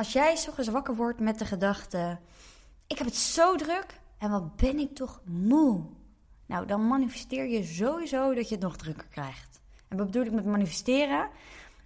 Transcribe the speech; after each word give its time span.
Als 0.00 0.12
jij 0.12 0.32
ochtends 0.32 0.68
wakker 0.68 0.96
wordt 0.96 1.20
met 1.20 1.38
de 1.38 1.44
gedachte: 1.44 2.18
ik 2.86 2.98
heb 2.98 3.06
het 3.06 3.16
zo 3.16 3.56
druk 3.56 4.00
en 4.18 4.30
wat 4.30 4.56
ben 4.56 4.78
ik 4.78 4.94
toch 4.94 5.20
moe. 5.24 5.84
Nou, 6.46 6.66
dan 6.66 6.86
manifesteer 6.86 7.48
je 7.48 7.64
sowieso 7.64 8.34
dat 8.34 8.48
je 8.48 8.54
het 8.54 8.64
nog 8.64 8.76
drukker 8.76 9.06
krijgt. 9.06 9.60
En 9.88 9.96
wat 9.96 10.06
bedoel 10.06 10.24
ik 10.24 10.32
met 10.32 10.44
manifesteren? 10.44 11.28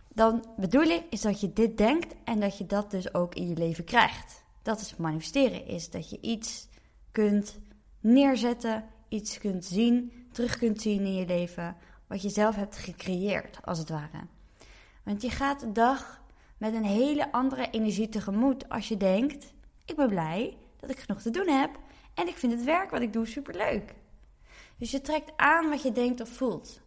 Dan 0.08 0.44
bedoel 0.56 0.82
ik 0.82 1.02
is 1.10 1.20
dat 1.20 1.40
je 1.40 1.52
dit 1.52 1.78
denkt 1.78 2.14
en 2.24 2.40
dat 2.40 2.58
je 2.58 2.66
dat 2.66 2.90
dus 2.90 3.14
ook 3.14 3.34
in 3.34 3.48
je 3.48 3.56
leven 3.56 3.84
krijgt. 3.84 4.44
Dat 4.62 4.80
is 4.80 4.96
manifesteren, 4.96 5.66
is 5.66 5.90
dat 5.90 6.10
je 6.10 6.20
iets 6.20 6.68
kunt 7.10 7.58
neerzetten, 8.00 8.84
iets 9.08 9.38
kunt 9.38 9.64
zien, 9.64 10.26
terug 10.32 10.58
kunt 10.58 10.80
zien 10.80 11.00
in 11.00 11.14
je 11.14 11.26
leven, 11.26 11.76
wat 12.06 12.22
je 12.22 12.28
zelf 12.28 12.54
hebt 12.54 12.76
gecreëerd, 12.76 13.58
als 13.64 13.78
het 13.78 13.88
ware. 13.88 14.26
Want 15.02 15.22
je 15.22 15.30
gaat 15.30 15.60
de 15.60 15.72
dag 15.72 16.22
met 16.56 16.74
een 16.74 16.84
hele 16.84 17.32
andere 17.32 17.70
energie 17.70 18.08
tegemoet 18.08 18.68
als 18.68 18.88
je 18.88 18.96
denkt: 18.96 19.52
ik 19.84 19.96
ben 19.96 20.08
blij 20.08 20.56
dat 20.76 20.90
ik 20.90 20.98
genoeg 20.98 21.22
te 21.22 21.30
doen 21.30 21.48
heb 21.48 21.78
en 22.14 22.28
ik 22.28 22.36
vind 22.36 22.52
het 22.52 22.64
werk 22.64 22.90
wat 22.90 23.00
ik 23.00 23.12
doe 23.12 23.26
superleuk. 23.26 23.94
Dus 24.78 24.90
je 24.90 25.00
trekt 25.00 25.32
aan 25.36 25.68
wat 25.68 25.82
je 25.82 25.92
denkt 25.92 26.20
of 26.20 26.28
voelt. 26.28 26.80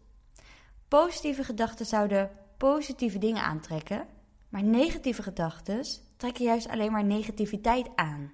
Positieve 0.88 1.44
gedachten 1.44 1.86
zouden 1.86 2.30
positieve 2.56 3.18
dingen 3.18 3.42
aantrekken, 3.42 4.06
maar 4.48 4.62
negatieve 4.62 5.22
gedachten 5.22 5.84
trekken 6.16 6.44
juist 6.44 6.68
alleen 6.68 6.92
maar 6.92 7.04
negativiteit 7.04 7.88
aan. 7.94 8.32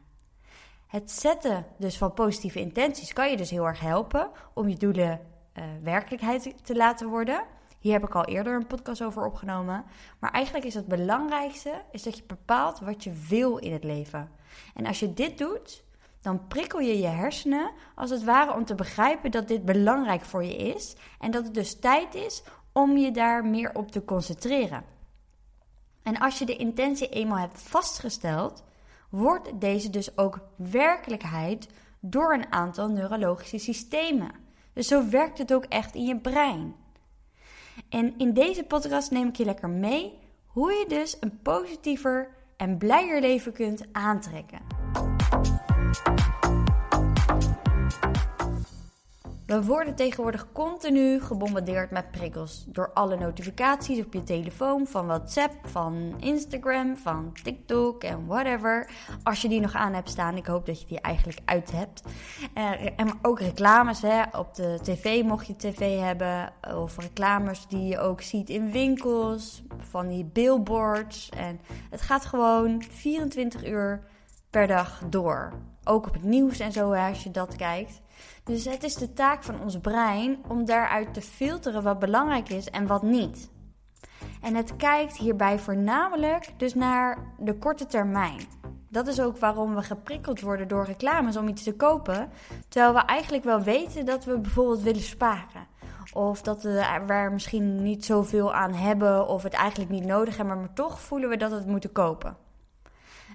Het 0.87 1.11
zetten 1.11 1.67
dus 1.79 1.99
van 1.99 2.15
positieve 2.15 2.61
intenties 2.61 3.13
kan 3.13 3.31
je 3.31 3.37
dus 3.37 3.51
heel 3.51 3.67
erg 3.67 3.81
helpen 3.81 4.31
om 4.55 4.69
je 4.69 4.77
doelen 4.77 5.21
uh, 5.59 5.65
werkelijkheid 5.83 6.55
te 6.63 6.77
laten 6.77 7.09
worden. 7.09 7.45
Hier 7.85 7.93
heb 7.93 8.05
ik 8.05 8.15
al 8.15 8.25
eerder 8.25 8.55
een 8.55 8.67
podcast 8.67 9.03
over 9.03 9.27
opgenomen. 9.27 9.85
Maar 10.19 10.31
eigenlijk 10.31 10.65
is 10.65 10.75
het 10.75 10.87
belangrijkste 10.87 11.83
is 11.91 12.03
dat 12.03 12.17
je 12.17 12.23
bepaalt 12.27 12.79
wat 12.79 13.05
je 13.05 13.13
wil 13.29 13.57
in 13.57 13.73
het 13.73 13.85
leven. 13.85 14.31
En 14.75 14.87
als 14.87 15.01
je 15.01 15.15
dit 15.15 15.39
doet, 15.39 15.85
dan 16.21 16.47
prikkel 16.47 16.79
je 16.79 16.99
je 16.99 17.07
hersenen 17.07 17.71
als 17.95 18.11
het 18.11 18.25
ware 18.25 18.55
om 18.55 18.65
te 18.65 18.75
begrijpen 18.75 19.31
dat 19.31 19.49
dit 19.49 19.65
belangrijk 19.65 20.25
voor 20.25 20.45
je 20.45 20.57
is. 20.57 20.97
En 21.19 21.31
dat 21.31 21.45
het 21.45 21.55
dus 21.55 21.79
tijd 21.79 22.15
is 22.15 22.43
om 22.73 22.97
je 22.97 23.11
daar 23.11 23.45
meer 23.45 23.71
op 23.75 23.91
te 23.91 24.05
concentreren. 24.05 24.85
En 26.03 26.19
als 26.19 26.39
je 26.39 26.45
de 26.45 26.57
intentie 26.57 27.09
eenmaal 27.09 27.39
hebt 27.39 27.63
vastgesteld, 27.63 28.65
wordt 29.09 29.61
deze 29.61 29.91
dus 29.91 30.19
ook 30.19 30.41
werkelijkheid 30.57 31.69
door 32.01 32.35
een 32.35 32.53
aantal 32.53 32.89
neurologische 32.89 33.59
systemen. 33.59 34.31
Dus 34.73 34.89
zo 34.89 35.09
werkt 35.09 35.39
het 35.39 35.55
ook 35.55 35.65
echt 35.65 35.95
in 35.95 36.05
je 36.05 36.21
brein. 36.21 36.84
En 37.89 38.15
in 38.19 38.33
deze 38.33 38.65
podcast 38.65 39.11
neem 39.11 39.29
ik 39.29 39.37
je 39.37 39.45
lekker 39.45 39.69
mee 39.69 40.19
hoe 40.47 40.73
je 40.73 40.85
dus 40.89 41.17
een 41.21 41.39
positiever 41.43 42.29
en 42.57 42.79
blijer 42.79 43.21
leven 43.21 43.53
kunt 43.53 43.85
aantrekken. 43.93 44.61
We 49.47 49.65
worden 49.65 49.95
tegenwoordig 49.95 50.53
continu 50.53 51.21
gebombardeerd 51.21 51.91
met 51.91 52.11
prikkels. 52.11 52.65
Door 52.69 52.91
alle 52.93 53.17
notificaties 53.17 54.05
op 54.05 54.13
je 54.13 54.23
telefoon, 54.23 54.87
van 54.87 55.07
WhatsApp, 55.07 55.69
van 55.69 56.15
Instagram, 56.21 56.97
van 56.97 57.33
TikTok 57.43 58.05
en 58.05 58.27
whatever. 58.27 58.91
Als 59.23 59.43
je 59.43 59.49
die 59.49 59.61
nog 59.61 59.75
aan 59.75 59.93
hebt 59.93 60.11
staan, 60.11 60.37
ik 60.37 60.47
hoop 60.47 60.67
dat 60.67 60.81
je 60.81 60.87
die 60.87 61.01
eigenlijk 61.01 61.39
uit 61.45 61.73
hebt. 61.73 62.03
Uh, 62.55 62.71
en 62.97 63.19
ook 63.23 63.41
reclames 63.41 64.03
hè, 64.03 64.23
op 64.33 64.55
de 64.55 64.79
tv, 64.83 65.23
mocht 65.23 65.47
je 65.47 65.57
tv 65.57 66.01
hebben. 66.01 66.53
Of 66.77 66.99
reclames 66.99 67.67
die 67.67 67.87
je 67.87 67.99
ook 67.99 68.21
ziet 68.21 68.49
in 68.49 68.71
winkels, 68.71 69.63
van 69.79 70.09
die 70.09 70.25
billboards. 70.25 71.29
En 71.29 71.61
het 71.91 72.01
gaat 72.01 72.25
gewoon 72.25 72.83
24 72.83 73.67
uur 73.67 74.05
per 74.51 74.67
dag 74.67 75.03
door. 75.09 75.53
Ook 75.85 76.07
op 76.07 76.13
het 76.13 76.23
nieuws 76.23 76.59
en 76.59 76.73
zo, 76.73 76.93
als 76.93 77.23
je 77.23 77.31
dat 77.31 77.57
kijkt. 77.57 78.03
Dus 78.45 78.65
het 78.65 78.83
is 78.83 78.95
de 78.95 79.13
taak 79.13 79.43
van 79.43 79.61
ons 79.61 79.79
brein 79.79 80.39
om 80.49 80.65
daaruit 80.65 81.15
te 81.15 81.21
filteren 81.21 81.83
wat 81.83 81.99
belangrijk 81.99 82.49
is 82.49 82.71
en 82.71 82.87
wat 82.87 83.03
niet. 83.03 83.51
En 84.41 84.55
het 84.55 84.77
kijkt 84.77 85.17
hierbij 85.17 85.59
voornamelijk 85.59 86.53
dus 86.57 86.75
naar 86.75 87.19
de 87.39 87.59
korte 87.59 87.87
termijn. 87.87 88.41
Dat 88.89 89.07
is 89.07 89.21
ook 89.21 89.39
waarom 89.39 89.75
we 89.75 89.83
geprikkeld 89.83 90.41
worden 90.41 90.69
door 90.69 90.85
reclames 90.85 91.37
om 91.37 91.49
iets 91.49 91.63
te 91.63 91.77
kopen, 91.77 92.31
terwijl 92.69 92.95
we 92.95 93.01
eigenlijk 93.01 93.45
wel 93.45 93.61
weten 93.63 94.07
dat 94.07 94.25
we 94.25 94.39
bijvoorbeeld 94.39 94.83
willen 94.83 95.03
sparen. 95.03 95.67
Of 96.13 96.43
dat 96.43 96.63
we 96.63 97.03
er 97.07 97.33
misschien 97.33 97.83
niet 97.83 98.05
zoveel 98.05 98.55
aan 98.55 98.73
hebben 98.73 99.29
of 99.29 99.43
het 99.43 99.53
eigenlijk 99.53 99.91
niet 99.91 100.05
nodig 100.05 100.37
hebben, 100.37 100.59
maar 100.59 100.73
toch 100.73 101.01
voelen 101.01 101.29
we 101.29 101.37
dat 101.37 101.51
we 101.51 101.57
het 101.57 101.67
moeten 101.67 101.93
kopen. 101.93 102.37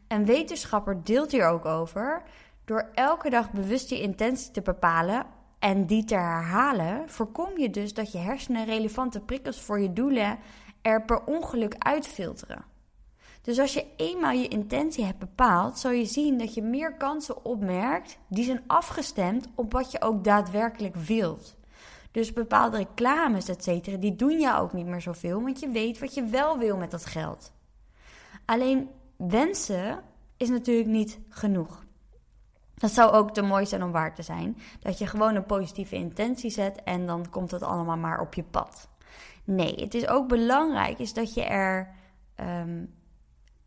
Een 0.09 0.25
wetenschapper 0.25 1.03
deelt 1.03 1.31
hier 1.31 1.47
ook 1.47 1.65
over 1.65 2.23
door 2.65 2.89
elke 2.93 3.29
dag 3.29 3.51
bewust 3.51 3.89
je 3.89 4.01
intentie 4.01 4.51
te 4.51 4.61
bepalen 4.61 5.25
en 5.59 5.85
die 5.85 6.03
te 6.03 6.15
herhalen, 6.15 7.09
voorkom 7.09 7.57
je 7.57 7.69
dus 7.69 7.93
dat 7.93 8.11
je 8.11 8.17
hersenen 8.17 8.65
relevante 8.65 9.19
prikkels 9.19 9.61
voor 9.61 9.79
je 9.79 9.93
doelen 9.93 10.39
er 10.81 11.05
per 11.05 11.23
ongeluk 11.25 11.75
uitfilteren. 11.77 12.65
Dus 13.41 13.59
als 13.59 13.73
je 13.73 13.85
eenmaal 13.97 14.31
je 14.31 14.47
intentie 14.47 15.05
hebt 15.05 15.19
bepaald, 15.19 15.79
zal 15.79 15.91
je 15.91 16.05
zien 16.05 16.37
dat 16.37 16.53
je 16.53 16.61
meer 16.61 16.93
kansen 16.93 17.45
opmerkt 17.45 18.17
die 18.27 18.43
zijn 18.43 18.63
afgestemd 18.67 19.47
op 19.55 19.71
wat 19.71 19.91
je 19.91 20.01
ook 20.01 20.23
daadwerkelijk 20.23 20.95
wilt. 20.95 21.55
Dus 22.11 22.33
bepaalde 22.33 22.77
reclames, 22.77 23.49
et 23.49 23.63
cetera, 23.63 23.97
die 23.97 24.15
doen 24.15 24.39
jou 24.39 24.61
ook 24.61 24.73
niet 24.73 24.85
meer 24.85 25.01
zoveel, 25.01 25.41
want 25.41 25.59
je 25.59 25.69
weet 25.69 25.99
wat 25.99 26.13
je 26.13 26.23
wel 26.23 26.57
wil 26.57 26.77
met 26.77 26.91
dat 26.91 27.05
geld. 27.05 27.53
Alleen 28.45 28.89
wensen 29.27 30.03
is 30.37 30.49
natuurlijk 30.49 30.87
niet 30.87 31.19
genoeg. 31.29 31.83
Dat 32.75 32.91
zou 32.91 33.11
ook 33.11 33.33
te 33.33 33.41
mooi 33.41 33.65
zijn 33.65 33.83
om 33.83 33.91
waar 33.91 34.15
te 34.15 34.21
zijn. 34.21 34.57
Dat 34.79 34.97
je 34.97 35.07
gewoon 35.07 35.35
een 35.35 35.45
positieve 35.45 35.95
intentie 35.95 36.49
zet 36.49 36.83
en 36.83 37.05
dan 37.05 37.29
komt 37.29 37.51
het 37.51 37.63
allemaal 37.63 37.97
maar 37.97 38.19
op 38.19 38.33
je 38.33 38.43
pad. 38.43 38.89
Nee, 39.43 39.75
het 39.75 39.93
is 39.93 40.07
ook 40.07 40.27
belangrijk 40.27 40.99
is 40.99 41.13
dat 41.13 41.33
je 41.33 41.43
er 41.43 41.95
ehm, 42.35 42.85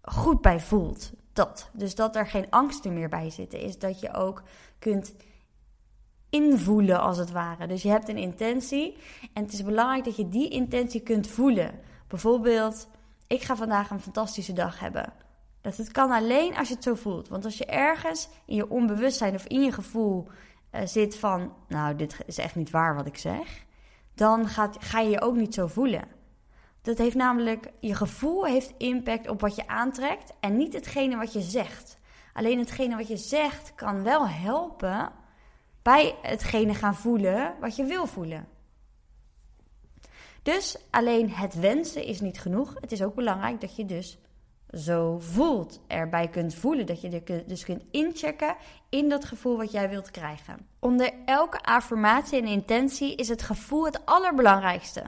goed 0.03 0.41
bij 0.41 0.61
voelt. 0.61 1.13
Dat. 1.33 1.71
Dus 1.73 1.95
dat 1.95 2.17
er 2.17 2.27
geen 2.27 2.51
angsten 2.51 2.93
meer 2.93 3.09
bij 3.09 3.31
zitten. 3.31 3.61
Is 3.61 3.79
dat 3.79 4.01
je 4.01 4.15
ook 4.15 4.43
kunt 4.79 5.15
invoelen 6.31 7.01
als 7.01 7.19
het 7.19 7.31
ware. 7.31 7.67
Dus 7.67 7.83
je 7.83 7.89
hebt 7.89 8.09
een 8.09 8.17
intentie 8.17 8.97
en 9.33 9.43
het 9.43 9.53
is 9.53 9.63
belangrijk 9.63 10.05
dat 10.05 10.17
je 10.17 10.29
die 10.29 10.49
intentie 10.49 11.01
kunt 11.01 11.27
voelen. 11.27 11.71
Bijvoorbeeld, 12.09 12.89
ik 13.27 13.43
ga 13.43 13.57
vandaag 13.57 13.91
een 13.91 14.01
fantastische 14.01 14.53
dag 14.53 14.79
hebben. 14.79 15.13
Dat 15.63 15.77
het 15.77 15.93
kan 15.93 16.11
alleen 16.11 16.57
als 16.57 16.69
je 16.69 16.75
het 16.75 16.83
zo 16.83 16.95
voelt. 16.95 17.29
Want 17.29 17.45
als 17.45 17.59
je 17.59 17.67
ergens 17.67 18.29
in 18.47 18.55
je 18.55 18.71
onbewustzijn 18.71 19.35
of 19.35 19.47
in 19.47 19.63
je 19.63 19.73
gevoel 19.73 20.29
uh, 20.73 20.81
zit 20.85 21.17
van, 21.17 21.53
nou, 21.69 21.97
dit 21.97 22.17
is 22.27 22.39
echt 22.39 22.55
niet 22.55 22.71
waar 22.71 22.95
wat 22.95 23.07
ik 23.07 23.17
zeg, 23.17 23.65
dan 24.15 24.49
ga 24.79 25.01
je 25.01 25.11
je 25.11 25.21
ook 25.21 25.37
niet 25.37 25.55
zo 25.55 25.67
voelen. 25.67 26.05
Dat 26.83 26.99
heeft 26.99 27.17
namelijk, 27.17 27.71
je 27.81 27.95
gevoel 27.95 28.45
heeft 28.45 28.75
impact 28.79 29.29
op 29.29 29.41
wat 29.41 29.57
je 29.57 29.69
aantrekt 29.69 30.33
en 30.41 30.57
niet 30.57 30.73
hetgene 30.73 31.17
wat 31.17 31.33
je 31.33 31.41
zegt. 31.41 31.99
Alleen 32.33 32.59
hetgene 32.59 32.97
wat 32.97 33.09
je 33.09 33.17
zegt 33.17 33.75
kan 33.75 34.03
wel 34.03 34.29
helpen 34.29 35.13
bij 35.83 36.15
hetgene 36.23 36.75
gaan 36.75 36.95
voelen 36.95 37.55
wat 37.61 37.77
je 37.77 37.85
wil 37.85 38.07
voelen. 38.07 38.49
Dus 40.43 40.79
alleen 40.91 41.31
het 41.31 41.55
wensen 41.55 42.05
is 42.05 42.21
niet 42.21 42.41
genoeg. 42.41 42.75
Het 42.81 42.93
is 42.93 43.03
ook 43.03 43.15
belangrijk 43.15 43.61
dat 43.61 43.77
je 43.77 43.85
dus 43.85 44.19
zo 44.73 45.19
voelt, 45.19 45.81
erbij 45.87 46.29
kunt 46.29 46.55
voelen. 46.55 46.87
Dat 46.87 47.01
je 47.01 47.43
dus 47.47 47.65
kunt 47.65 47.83
inchecken 47.91 48.57
in 48.89 49.09
dat 49.09 49.25
gevoel 49.25 49.57
wat 49.57 49.73
jij 49.73 49.89
wilt 49.89 50.11
krijgen. 50.11 50.67
Onder 50.79 51.13
elke 51.25 51.63
affirmatie 51.63 52.39
en 52.39 52.47
intentie 52.47 53.15
is 53.15 53.29
het 53.29 53.43
gevoel 53.43 53.85
het 53.85 54.07
allerbelangrijkste. 54.07 55.03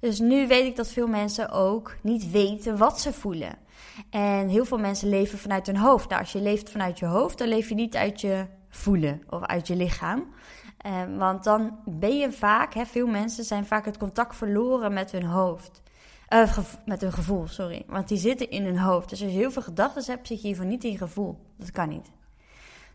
Dus 0.00 0.18
nu 0.18 0.46
weet 0.46 0.66
ik 0.66 0.76
dat 0.76 0.88
veel 0.88 1.06
mensen 1.06 1.50
ook 1.50 1.96
niet 2.02 2.30
weten 2.30 2.76
wat 2.76 3.00
ze 3.00 3.12
voelen. 3.12 3.58
En 4.10 4.48
heel 4.48 4.64
veel 4.64 4.78
mensen 4.78 5.08
leven 5.08 5.38
vanuit 5.38 5.66
hun 5.66 5.76
hoofd. 5.76 6.08
Nou, 6.08 6.20
als 6.20 6.32
je 6.32 6.40
leeft 6.40 6.70
vanuit 6.70 6.98
je 6.98 7.06
hoofd, 7.06 7.38
dan 7.38 7.48
leef 7.48 7.68
je 7.68 7.74
niet 7.74 7.96
uit 7.96 8.20
je 8.20 8.46
voelen 8.68 9.22
of 9.28 9.42
uit 9.42 9.66
je 9.66 9.76
lichaam. 9.76 10.34
Eh, 10.78 11.02
want 11.16 11.44
dan 11.44 11.78
ben 11.84 12.18
je 12.18 12.32
vaak, 12.32 12.72
veel 12.76 13.06
mensen 13.06 13.44
zijn 13.44 13.66
vaak 13.66 13.84
het 13.84 13.98
contact 13.98 14.36
verloren 14.36 14.92
met 14.92 15.12
hun 15.12 15.24
hoofd. 15.24 15.82
Uh, 16.34 16.58
met 16.84 17.00
hun 17.00 17.12
gevoel, 17.12 17.46
sorry. 17.46 17.84
Want 17.86 18.08
die 18.08 18.18
zitten 18.18 18.50
in 18.50 18.64
hun 18.64 18.78
hoofd. 18.78 19.08
Dus 19.08 19.22
als 19.22 19.32
je 19.32 19.38
heel 19.38 19.50
veel 19.50 19.62
gedachten 19.62 20.04
hebt, 20.06 20.26
zit 20.26 20.40
je 20.40 20.46
hiervan 20.46 20.68
niet 20.68 20.84
in 20.84 20.98
gevoel. 20.98 21.38
Dat 21.56 21.70
kan 21.70 21.88
niet. 21.88 22.10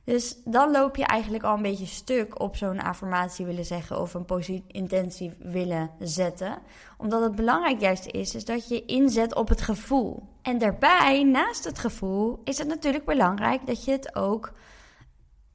Dus 0.03 0.36
dan 0.45 0.71
loop 0.71 0.95
je 0.95 1.06
eigenlijk 1.06 1.44
al 1.44 1.56
een 1.56 1.62
beetje 1.62 1.86
stuk 1.86 2.41
op 2.41 2.56
zo'n 2.56 2.80
affirmatie 2.80 3.45
willen 3.45 3.65
zeggen 3.65 4.00
of 4.01 4.13
een 4.13 4.63
intentie 4.68 5.33
willen 5.39 5.89
zetten. 6.00 6.57
Omdat 6.97 7.21
het 7.21 7.36
belangrijk 7.36 7.80
juist 7.80 8.06
is, 8.06 8.36
is 8.36 8.45
dat 8.45 8.68
je 8.68 8.86
inzet 8.86 9.36
op 9.36 9.50
het 9.50 9.62
gevoel. 9.62 10.24
En 10.42 10.57
daarbij, 10.57 11.24
naast 11.24 11.63
het 11.63 11.80
gevoel, 11.80 12.42
is 12.44 12.57
het 12.57 12.68
natuurlijk 12.68 13.06
belangrijk 13.06 13.68
dat 13.68 13.85
je 13.85 13.92
het 13.92 14.15
ook 14.15 14.53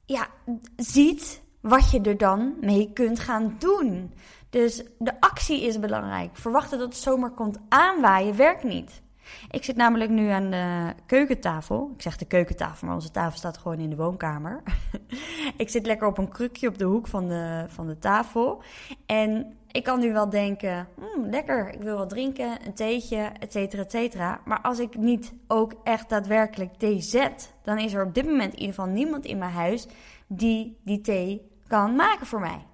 ja, 0.05 0.27
ziet 0.75 1.41
wat 1.61 1.91
je 1.91 2.01
er 2.01 2.17
dan 2.17 2.55
mee 2.61 2.93
kunt 2.93 3.19
gaan 3.19 3.55
doen. 3.59 4.13
Dus 4.55 4.83
de 4.97 5.19
actie 5.19 5.61
is 5.61 5.79
belangrijk. 5.79 6.29
Verwachten 6.33 6.79
dat 6.79 6.87
het 6.87 6.97
zomaar 6.97 7.29
komt 7.29 7.59
aanwaaien 7.69 8.35
werkt 8.35 8.63
niet. 8.63 9.01
Ik 9.51 9.63
zit 9.63 9.75
namelijk 9.75 10.09
nu 10.09 10.29
aan 10.29 10.49
de 10.49 10.93
keukentafel. 11.05 11.91
Ik 11.95 12.01
zeg 12.01 12.17
de 12.17 12.25
keukentafel, 12.25 12.87
maar 12.87 12.95
onze 12.95 13.11
tafel 13.11 13.37
staat 13.37 13.57
gewoon 13.57 13.79
in 13.79 13.89
de 13.89 13.95
woonkamer. 13.95 14.63
ik 15.57 15.69
zit 15.69 15.85
lekker 15.85 16.07
op 16.07 16.17
een 16.17 16.29
krukje 16.29 16.67
op 16.67 16.77
de 16.77 16.83
hoek 16.83 17.07
van 17.07 17.27
de, 17.27 17.65
van 17.67 17.87
de 17.87 17.99
tafel. 17.99 18.63
En 19.05 19.57
ik 19.71 19.83
kan 19.83 19.99
nu 19.99 20.13
wel 20.13 20.29
denken, 20.29 20.87
hmm, 20.95 21.25
lekker, 21.25 21.73
ik 21.73 21.81
wil 21.81 21.97
wat 21.97 22.09
drinken, 22.09 22.65
een 22.65 22.73
theetje, 22.73 23.31
et 23.39 23.51
cetera, 23.51 23.81
et 23.81 23.91
cetera. 23.91 24.39
Maar 24.45 24.61
als 24.61 24.79
ik 24.79 24.97
niet 24.97 25.33
ook 25.47 25.73
echt 25.83 26.09
daadwerkelijk 26.09 26.73
thee 26.73 27.01
zet, 27.01 27.53
dan 27.63 27.77
is 27.77 27.93
er 27.93 28.05
op 28.05 28.13
dit 28.13 28.25
moment 28.25 28.53
in 28.53 28.59
ieder 28.59 28.75
geval 28.75 28.91
niemand 28.91 29.25
in 29.25 29.37
mijn 29.37 29.51
huis 29.51 29.87
die 30.27 30.77
die 30.83 31.01
thee 31.01 31.51
kan 31.67 31.95
maken 31.95 32.25
voor 32.25 32.39
mij. 32.39 32.65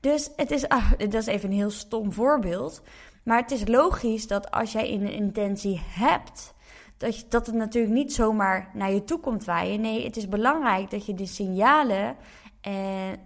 Dus 0.00 0.30
het 0.36 0.50
is, 0.50 0.68
ah, 0.68 0.90
dat 0.98 1.14
is 1.14 1.26
even 1.26 1.48
een 1.50 1.56
heel 1.56 1.70
stom 1.70 2.12
voorbeeld. 2.12 2.82
Maar 3.24 3.38
het 3.38 3.50
is 3.50 3.68
logisch 3.68 4.26
dat 4.26 4.50
als 4.50 4.72
jij 4.72 4.92
een 4.92 5.12
intentie 5.12 5.80
hebt, 5.84 6.54
dat, 6.96 7.26
dat 7.28 7.46
het 7.46 7.54
natuurlijk 7.54 7.94
niet 7.94 8.12
zomaar 8.12 8.70
naar 8.72 8.92
je 8.92 9.04
toe 9.04 9.20
komt 9.20 9.44
waaien. 9.44 9.80
Nee, 9.80 10.04
het 10.04 10.16
is 10.16 10.28
belangrijk 10.28 10.90
dat 10.90 11.06
je 11.06 11.14
de 11.14 11.26
signalen 11.26 12.16
eh, 12.60 12.72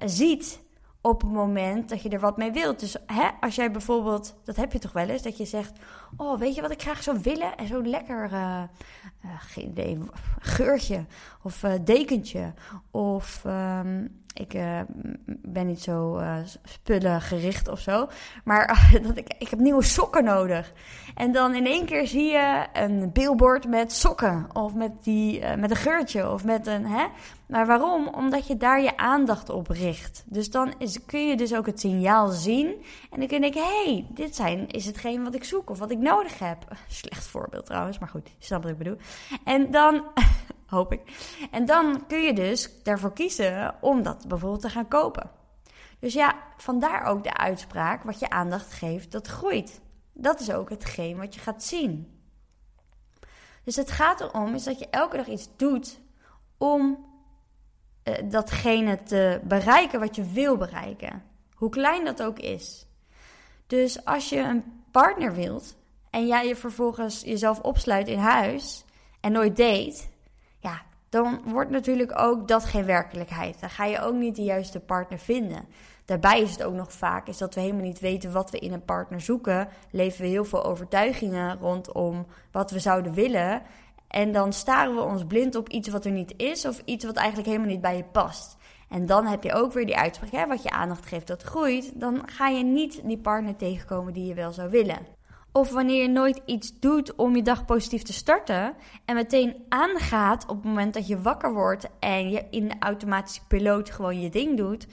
ziet 0.04 0.60
op 1.00 1.20
het 1.20 1.30
moment 1.30 1.88
dat 1.88 2.02
je 2.02 2.08
er 2.08 2.20
wat 2.20 2.36
mee 2.36 2.52
wilt. 2.52 2.80
Dus 2.80 2.96
hè, 3.06 3.28
als 3.40 3.54
jij 3.54 3.70
bijvoorbeeld, 3.70 4.36
dat 4.44 4.56
heb 4.56 4.72
je 4.72 4.78
toch 4.78 4.92
wel 4.92 5.08
eens, 5.08 5.22
dat 5.22 5.36
je 5.36 5.44
zegt: 5.44 5.78
Oh, 6.16 6.38
weet 6.38 6.54
je 6.54 6.60
wat 6.60 6.70
ik 6.70 6.82
graag 6.82 7.02
zou 7.02 7.18
willen? 7.22 7.56
En 7.56 7.66
zo'n 7.66 7.88
lekker, 7.88 8.30
geen 9.38 9.68
idee, 9.68 9.98
geurtje 10.38 11.04
of 11.42 11.62
uh, 11.62 11.72
dekentje. 11.84 12.52
Of 12.90 13.44
um, 13.46 14.20
ik 14.34 14.52
ben 15.42 15.66
niet 15.66 15.82
zo 15.82 16.22
spullen 16.64 17.20
gericht 17.20 17.68
of 17.68 17.80
zo. 17.80 18.08
Maar 18.44 18.88
dat 19.06 19.16
ik, 19.16 19.34
ik 19.38 19.48
heb 19.48 19.58
nieuwe 19.58 19.82
sokken 19.82 20.24
nodig. 20.24 20.72
En 21.14 21.32
dan 21.32 21.54
in 21.54 21.66
één 21.66 21.84
keer 21.84 22.06
zie 22.06 22.30
je 22.30 22.66
een 22.72 23.12
billboard 23.12 23.68
met 23.68 23.92
sokken. 23.92 24.46
Of 24.52 24.74
met, 24.74 25.04
die, 25.04 25.56
met 25.56 25.70
een 25.70 25.76
geurtje. 25.76 26.30
Of 26.30 26.44
met 26.44 26.66
een. 26.66 26.86
Hè? 26.86 27.06
Maar 27.48 27.66
waarom? 27.66 28.08
Omdat 28.08 28.46
je 28.46 28.56
daar 28.56 28.82
je 28.82 28.96
aandacht 28.96 29.50
op 29.50 29.68
richt. 29.68 30.24
Dus 30.26 30.50
dan 30.50 30.74
kun 31.06 31.28
je 31.28 31.36
dus 31.36 31.54
ook 31.54 31.66
het 31.66 31.80
signaal 31.80 32.28
zien. 32.28 32.66
En 33.10 33.18
dan 33.18 33.26
kun 33.26 33.36
je 33.36 33.52
denken: 33.52 33.62
hé, 33.62 33.84
hey, 33.84 34.06
dit 34.10 34.36
zijn, 34.36 34.68
is 34.68 34.86
hetgeen 34.86 35.24
wat 35.24 35.34
ik 35.34 35.44
zoek 35.44 35.70
of 35.70 35.78
wat 35.78 35.90
ik 35.90 35.97
nodig 35.98 36.38
heb. 36.38 36.64
Slecht 36.88 37.26
voorbeeld 37.26 37.66
trouwens, 37.66 37.98
maar 37.98 38.08
goed, 38.08 38.28
je 38.38 38.44
snapt 38.44 38.62
wat 38.62 38.72
ik 38.72 38.78
bedoel. 38.78 38.98
En 39.44 39.70
dan. 39.70 40.04
hoop 40.68 40.92
ik. 40.92 41.00
En 41.50 41.64
dan 41.64 42.06
kun 42.06 42.22
je 42.22 42.32
dus 42.32 42.82
daarvoor 42.82 43.12
kiezen 43.12 43.74
om 43.80 44.02
dat 44.02 44.28
bijvoorbeeld 44.28 44.60
te 44.60 44.70
gaan 44.70 44.88
kopen. 44.88 45.30
Dus 45.98 46.12
ja, 46.12 46.36
vandaar 46.56 47.04
ook 47.04 47.22
de 47.22 47.36
uitspraak: 47.36 48.02
wat 48.02 48.18
je 48.18 48.30
aandacht 48.30 48.72
geeft, 48.72 49.12
dat 49.12 49.26
groeit. 49.26 49.80
Dat 50.12 50.40
is 50.40 50.50
ook 50.50 50.70
hetgeen 50.70 51.16
wat 51.16 51.34
je 51.34 51.40
gaat 51.40 51.62
zien. 51.62 52.16
Dus 53.64 53.76
het 53.76 53.90
gaat 53.90 54.20
erom 54.20 54.54
is 54.54 54.64
dat 54.64 54.78
je 54.78 54.88
elke 54.90 55.16
dag 55.16 55.26
iets 55.26 55.48
doet 55.56 56.00
om 56.58 57.06
uh, 58.04 58.14
datgene 58.30 59.02
te 59.02 59.40
bereiken 59.44 60.00
wat 60.00 60.16
je 60.16 60.24
wil 60.24 60.56
bereiken. 60.56 61.22
Hoe 61.54 61.70
klein 61.70 62.04
dat 62.04 62.22
ook 62.22 62.38
is. 62.38 62.86
Dus 63.66 64.04
als 64.04 64.28
je 64.28 64.38
een 64.38 64.82
partner 64.90 65.34
wilt 65.34 65.76
en 66.18 66.26
jij 66.26 66.46
je 66.46 66.56
vervolgens 66.56 67.20
jezelf 67.20 67.60
opsluit 67.60 68.08
in 68.08 68.18
huis 68.18 68.84
en 69.20 69.32
nooit 69.32 69.56
date, 69.56 70.02
ja, 70.60 70.82
dan 71.08 71.40
wordt 71.44 71.70
natuurlijk 71.70 72.20
ook 72.20 72.48
dat 72.48 72.64
geen 72.64 72.84
werkelijkheid. 72.84 73.60
Dan 73.60 73.70
ga 73.70 73.84
je 73.84 74.00
ook 74.00 74.14
niet 74.14 74.36
de 74.36 74.42
juiste 74.42 74.80
partner 74.80 75.18
vinden. 75.18 75.64
Daarbij 76.04 76.40
is 76.40 76.50
het 76.50 76.62
ook 76.62 76.74
nog 76.74 76.92
vaak 76.92 77.26
is 77.26 77.38
dat 77.38 77.54
we 77.54 77.60
helemaal 77.60 77.82
niet 77.82 78.00
weten 78.00 78.32
wat 78.32 78.50
we 78.50 78.58
in 78.58 78.72
een 78.72 78.84
partner 78.84 79.20
zoeken. 79.20 79.68
Leven 79.90 80.20
we 80.20 80.26
heel 80.26 80.44
veel 80.44 80.64
overtuigingen 80.64 81.58
rondom 81.58 82.26
wat 82.52 82.70
we 82.70 82.78
zouden 82.78 83.12
willen. 83.12 83.62
En 84.08 84.32
dan 84.32 84.52
staren 84.52 84.94
we 84.94 85.02
ons 85.02 85.24
blind 85.24 85.54
op 85.54 85.68
iets 85.68 85.88
wat 85.88 86.04
er 86.04 86.10
niet 86.10 86.34
is 86.36 86.64
of 86.66 86.82
iets 86.84 87.04
wat 87.04 87.16
eigenlijk 87.16 87.48
helemaal 87.48 87.70
niet 87.70 87.80
bij 87.80 87.96
je 87.96 88.04
past. 88.04 88.56
En 88.88 89.06
dan 89.06 89.26
heb 89.26 89.42
je 89.42 89.52
ook 89.52 89.72
weer 89.72 89.86
die 89.86 89.96
uitspraak, 89.96 90.30
hè, 90.30 90.46
wat 90.46 90.62
je 90.62 90.70
aandacht 90.70 91.06
geeft, 91.06 91.26
dat 91.26 91.42
groeit. 91.42 92.00
Dan 92.00 92.22
ga 92.26 92.48
je 92.48 92.64
niet 92.64 93.00
die 93.04 93.18
partner 93.18 93.56
tegenkomen 93.56 94.12
die 94.12 94.26
je 94.26 94.34
wel 94.34 94.52
zou 94.52 94.70
willen. 94.70 95.17
Of 95.58 95.70
wanneer 95.70 96.02
je 96.02 96.08
nooit 96.08 96.42
iets 96.44 96.78
doet 96.78 97.14
om 97.14 97.36
je 97.36 97.42
dag 97.42 97.64
positief 97.64 98.02
te 98.02 98.12
starten 98.12 98.74
en 99.04 99.14
meteen 99.14 99.64
aangaat 99.68 100.42
op 100.42 100.56
het 100.56 100.64
moment 100.64 100.94
dat 100.94 101.06
je 101.06 101.20
wakker 101.20 101.54
wordt 101.54 101.88
en 101.98 102.30
je 102.30 102.44
in 102.50 102.68
de 102.68 102.74
automatische 102.78 103.46
piloot 103.46 103.90
gewoon 103.90 104.20
je 104.20 104.30
ding 104.30 104.56
doet, 104.56 104.86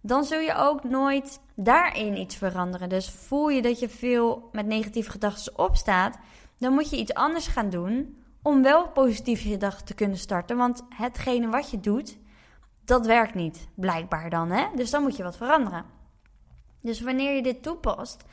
dan 0.00 0.24
zul 0.24 0.40
je 0.40 0.54
ook 0.54 0.84
nooit 0.84 1.40
daarin 1.54 2.16
iets 2.16 2.36
veranderen. 2.36 2.88
Dus 2.88 3.10
voel 3.10 3.48
je 3.48 3.62
dat 3.62 3.78
je 3.78 3.88
veel 3.88 4.48
met 4.52 4.66
negatieve 4.66 5.10
gedachten 5.10 5.58
opstaat, 5.58 6.18
dan 6.58 6.72
moet 6.72 6.90
je 6.90 6.96
iets 6.96 7.14
anders 7.14 7.46
gaan 7.46 7.70
doen 7.70 8.16
om 8.42 8.62
wel 8.62 8.88
positief 8.88 9.42
je 9.42 9.56
dag 9.56 9.82
te 9.82 9.94
kunnen 9.94 10.18
starten. 10.18 10.56
Want 10.56 10.82
hetgene 10.88 11.48
wat 11.48 11.70
je 11.70 11.80
doet, 11.80 12.18
dat 12.84 13.06
werkt 13.06 13.34
niet, 13.34 13.68
blijkbaar 13.74 14.30
dan. 14.30 14.50
Hè? 14.50 14.66
Dus 14.74 14.90
dan 14.90 15.02
moet 15.02 15.16
je 15.16 15.22
wat 15.22 15.36
veranderen. 15.36 15.84
Dus 16.80 17.00
wanneer 17.00 17.34
je 17.34 17.42
dit 17.42 17.62
toepast, 17.62 18.24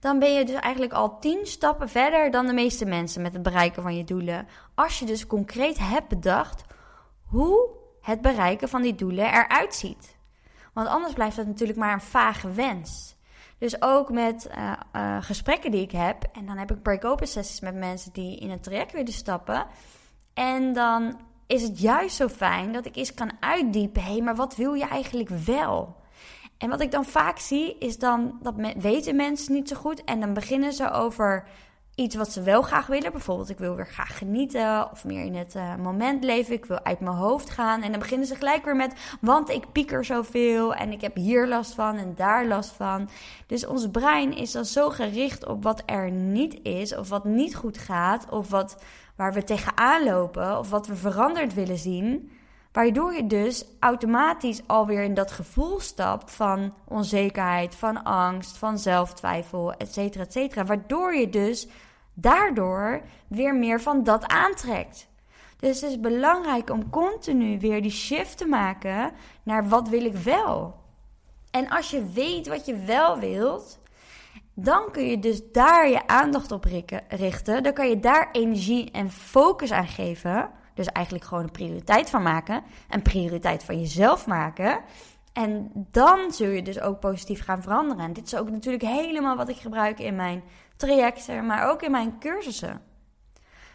dan 0.00 0.18
ben 0.18 0.34
je 0.34 0.44
dus 0.44 0.54
eigenlijk 0.54 0.92
al 0.92 1.18
tien 1.18 1.46
stappen 1.46 1.88
verder 1.88 2.30
dan 2.30 2.46
de 2.46 2.52
meeste 2.52 2.84
mensen 2.84 3.22
met 3.22 3.32
het 3.32 3.42
bereiken 3.42 3.82
van 3.82 3.96
je 3.96 4.04
doelen. 4.04 4.46
Als 4.74 4.98
je 4.98 5.04
dus 5.04 5.26
concreet 5.26 5.78
hebt 5.78 6.08
bedacht 6.08 6.64
hoe 7.24 7.68
het 8.00 8.20
bereiken 8.20 8.68
van 8.68 8.82
die 8.82 8.94
doelen 8.94 9.32
eruit 9.32 9.74
ziet. 9.74 10.16
Want 10.72 10.88
anders 10.88 11.12
blijft 11.12 11.36
het 11.36 11.46
natuurlijk 11.46 11.78
maar 11.78 11.92
een 11.92 12.00
vage 12.00 12.52
wens. 12.52 13.18
Dus 13.58 13.82
ook 13.82 14.10
met 14.10 14.50
uh, 14.56 14.72
uh, 14.96 15.16
gesprekken 15.20 15.70
die 15.70 15.82
ik 15.82 15.90
heb. 15.90 16.24
En 16.32 16.46
dan 16.46 16.56
heb 16.56 16.70
ik 16.70 16.82
break-open 16.82 17.26
sessies 17.26 17.60
met 17.60 17.74
mensen 17.74 18.12
die 18.12 18.38
in 18.38 18.50
het 18.50 18.62
traject 18.62 18.92
willen 18.92 19.12
stappen. 19.12 19.66
En 20.34 20.72
dan 20.72 21.20
is 21.46 21.62
het 21.62 21.80
juist 21.80 22.16
zo 22.16 22.28
fijn 22.28 22.72
dat 22.72 22.86
ik 22.86 22.96
eens 22.96 23.14
kan 23.14 23.32
uitdiepen. 23.40 24.02
Hé, 24.02 24.12
hey, 24.12 24.20
maar 24.20 24.36
wat 24.36 24.56
wil 24.56 24.74
je 24.74 24.86
eigenlijk 24.86 25.28
wel? 25.28 25.99
En 26.60 26.68
wat 26.68 26.80
ik 26.80 26.90
dan 26.90 27.04
vaak 27.04 27.38
zie, 27.38 27.76
is 27.78 27.98
dan 27.98 28.38
dat 28.42 28.54
weten 28.76 29.16
mensen 29.16 29.54
niet 29.54 29.68
zo 29.68 29.76
goed. 29.76 30.04
En 30.04 30.20
dan 30.20 30.32
beginnen 30.32 30.72
ze 30.72 30.90
over 30.90 31.44
iets 31.94 32.14
wat 32.14 32.32
ze 32.32 32.42
wel 32.42 32.62
graag 32.62 32.86
willen. 32.86 33.12
Bijvoorbeeld, 33.12 33.48
ik 33.48 33.58
wil 33.58 33.74
weer 33.74 33.86
graag 33.86 34.18
genieten 34.18 34.90
of 34.90 35.04
meer 35.04 35.24
in 35.24 35.34
het 35.34 35.54
uh, 35.54 35.76
moment 35.76 36.24
leven. 36.24 36.54
Ik 36.54 36.64
wil 36.64 36.84
uit 36.84 37.00
mijn 37.00 37.16
hoofd 37.16 37.50
gaan. 37.50 37.82
En 37.82 37.90
dan 37.90 38.00
beginnen 38.00 38.26
ze 38.26 38.34
gelijk 38.34 38.64
weer 38.64 38.76
met, 38.76 38.94
want 39.20 39.48
ik 39.48 39.72
pieker 39.72 40.04
zoveel 40.04 40.74
en 40.74 40.92
ik 40.92 41.00
heb 41.00 41.16
hier 41.16 41.46
last 41.48 41.74
van 41.74 41.96
en 41.96 42.14
daar 42.16 42.46
last 42.46 42.70
van. 42.70 43.08
Dus 43.46 43.66
ons 43.66 43.90
brein 43.90 44.36
is 44.36 44.52
dan 44.52 44.64
zo 44.64 44.90
gericht 44.90 45.46
op 45.46 45.62
wat 45.62 45.82
er 45.86 46.10
niet 46.10 46.58
is 46.62 46.96
of 46.96 47.08
wat 47.08 47.24
niet 47.24 47.56
goed 47.56 47.78
gaat 47.78 48.30
of 48.30 48.50
wat, 48.50 48.82
waar 49.16 49.32
we 49.32 49.44
tegenaan 49.44 50.04
lopen 50.04 50.58
of 50.58 50.70
wat 50.70 50.86
we 50.86 50.96
veranderd 50.96 51.54
willen 51.54 51.78
zien 51.78 52.30
Waardoor 52.72 53.14
je 53.14 53.26
dus 53.26 53.64
automatisch 53.80 54.60
alweer 54.66 55.02
in 55.02 55.14
dat 55.14 55.30
gevoel 55.30 55.80
stapt 55.80 56.30
van 56.30 56.74
onzekerheid, 56.88 57.74
van 57.74 58.02
angst, 58.02 58.56
van 58.56 58.78
zelftwijfel, 58.78 59.72
et 59.72 59.92
cetera, 59.92 60.24
et 60.24 60.32
cetera. 60.32 60.64
Waardoor 60.64 61.14
je 61.14 61.28
dus 61.28 61.68
daardoor 62.14 63.02
weer 63.28 63.54
meer 63.54 63.80
van 63.80 64.04
dat 64.04 64.26
aantrekt. 64.26 65.08
Dus 65.56 65.80
het 65.80 65.90
is 65.90 66.00
belangrijk 66.00 66.70
om 66.70 66.90
continu 66.90 67.58
weer 67.58 67.82
die 67.82 67.90
shift 67.90 68.38
te 68.38 68.46
maken 68.46 69.12
naar 69.42 69.68
wat 69.68 69.88
wil 69.88 70.04
ik 70.04 70.14
wel. 70.14 70.78
En 71.50 71.68
als 71.68 71.90
je 71.90 72.10
weet 72.12 72.48
wat 72.48 72.66
je 72.66 72.76
wel 72.76 73.18
wilt, 73.18 73.78
dan 74.54 74.90
kun 74.92 75.06
je 75.06 75.18
dus 75.18 75.52
daar 75.52 75.88
je 75.88 76.06
aandacht 76.06 76.52
op 76.52 76.66
richten. 77.08 77.62
Dan 77.62 77.72
kan 77.72 77.88
je 77.88 78.00
daar 78.00 78.28
energie 78.32 78.90
en 78.90 79.10
focus 79.10 79.72
aan 79.72 79.86
geven. 79.86 80.50
Dus 80.80 80.92
eigenlijk 80.92 81.24
gewoon 81.24 81.42
een 81.42 81.50
prioriteit 81.50 82.10
van 82.10 82.22
maken. 82.22 82.62
Een 82.88 83.02
prioriteit 83.02 83.64
van 83.64 83.80
jezelf 83.80 84.26
maken. 84.26 84.80
En 85.32 85.70
dan 85.74 86.32
zul 86.32 86.48
je 86.48 86.62
dus 86.62 86.80
ook 86.80 87.00
positief 87.00 87.44
gaan 87.44 87.62
veranderen. 87.62 88.04
En 88.04 88.12
dit 88.12 88.26
is 88.26 88.36
ook 88.36 88.50
natuurlijk 88.50 88.82
helemaal 88.82 89.36
wat 89.36 89.48
ik 89.48 89.56
gebruik 89.56 89.98
in 89.98 90.16
mijn 90.16 90.42
trajecten, 90.76 91.46
maar 91.46 91.70
ook 91.70 91.82
in 91.82 91.90
mijn 91.90 92.18
cursussen. 92.18 92.82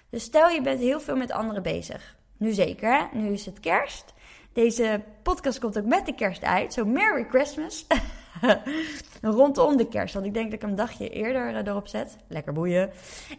Dus 0.09 0.23
stel 0.23 0.49
je 0.49 0.61
bent 0.61 0.79
heel 0.79 0.99
veel 0.99 1.15
met 1.15 1.31
anderen 1.31 1.63
bezig. 1.63 2.15
Nu 2.37 2.51
zeker, 2.51 3.09
nu 3.13 3.27
is 3.27 3.45
het 3.45 3.59
kerst. 3.59 4.13
Deze 4.53 5.03
podcast 5.23 5.59
komt 5.59 5.77
ook 5.77 5.85
met 5.85 6.05
de 6.05 6.15
kerst 6.15 6.43
uit. 6.43 6.73
Zo 6.73 6.85
Merry 6.85 7.25
Christmas. 7.29 7.85
Rondom 9.21 9.77
de 9.77 9.87
kerst. 9.87 10.13
Want 10.13 10.25
ik 10.25 10.33
denk 10.33 10.51
dat 10.51 10.61
ik 10.61 10.69
een 10.69 10.75
dagje 10.75 11.09
eerder 11.09 11.51
uh, 11.51 11.57
erop 11.57 11.87
zet. 11.87 12.17
Lekker 12.27 12.53
boeien. 12.53 12.91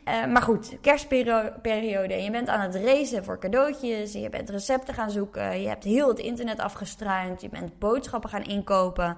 Uh, 0.08 0.26
maar 0.26 0.42
goed, 0.42 0.76
kerstperiode. 0.80 2.14
Je 2.14 2.30
bent 2.30 2.48
aan 2.48 2.60
het 2.60 2.74
racen 2.74 3.24
voor 3.24 3.38
cadeautjes. 3.38 4.12
Je 4.12 4.28
bent 4.28 4.50
recepten 4.50 4.94
gaan 4.94 5.10
zoeken. 5.10 5.60
Je 5.60 5.68
hebt 5.68 5.84
heel 5.84 6.08
het 6.08 6.18
internet 6.18 6.58
afgestruind. 6.58 7.40
Je 7.40 7.48
bent 7.48 7.78
boodschappen 7.78 8.30
gaan 8.30 8.44
inkopen. 8.44 9.16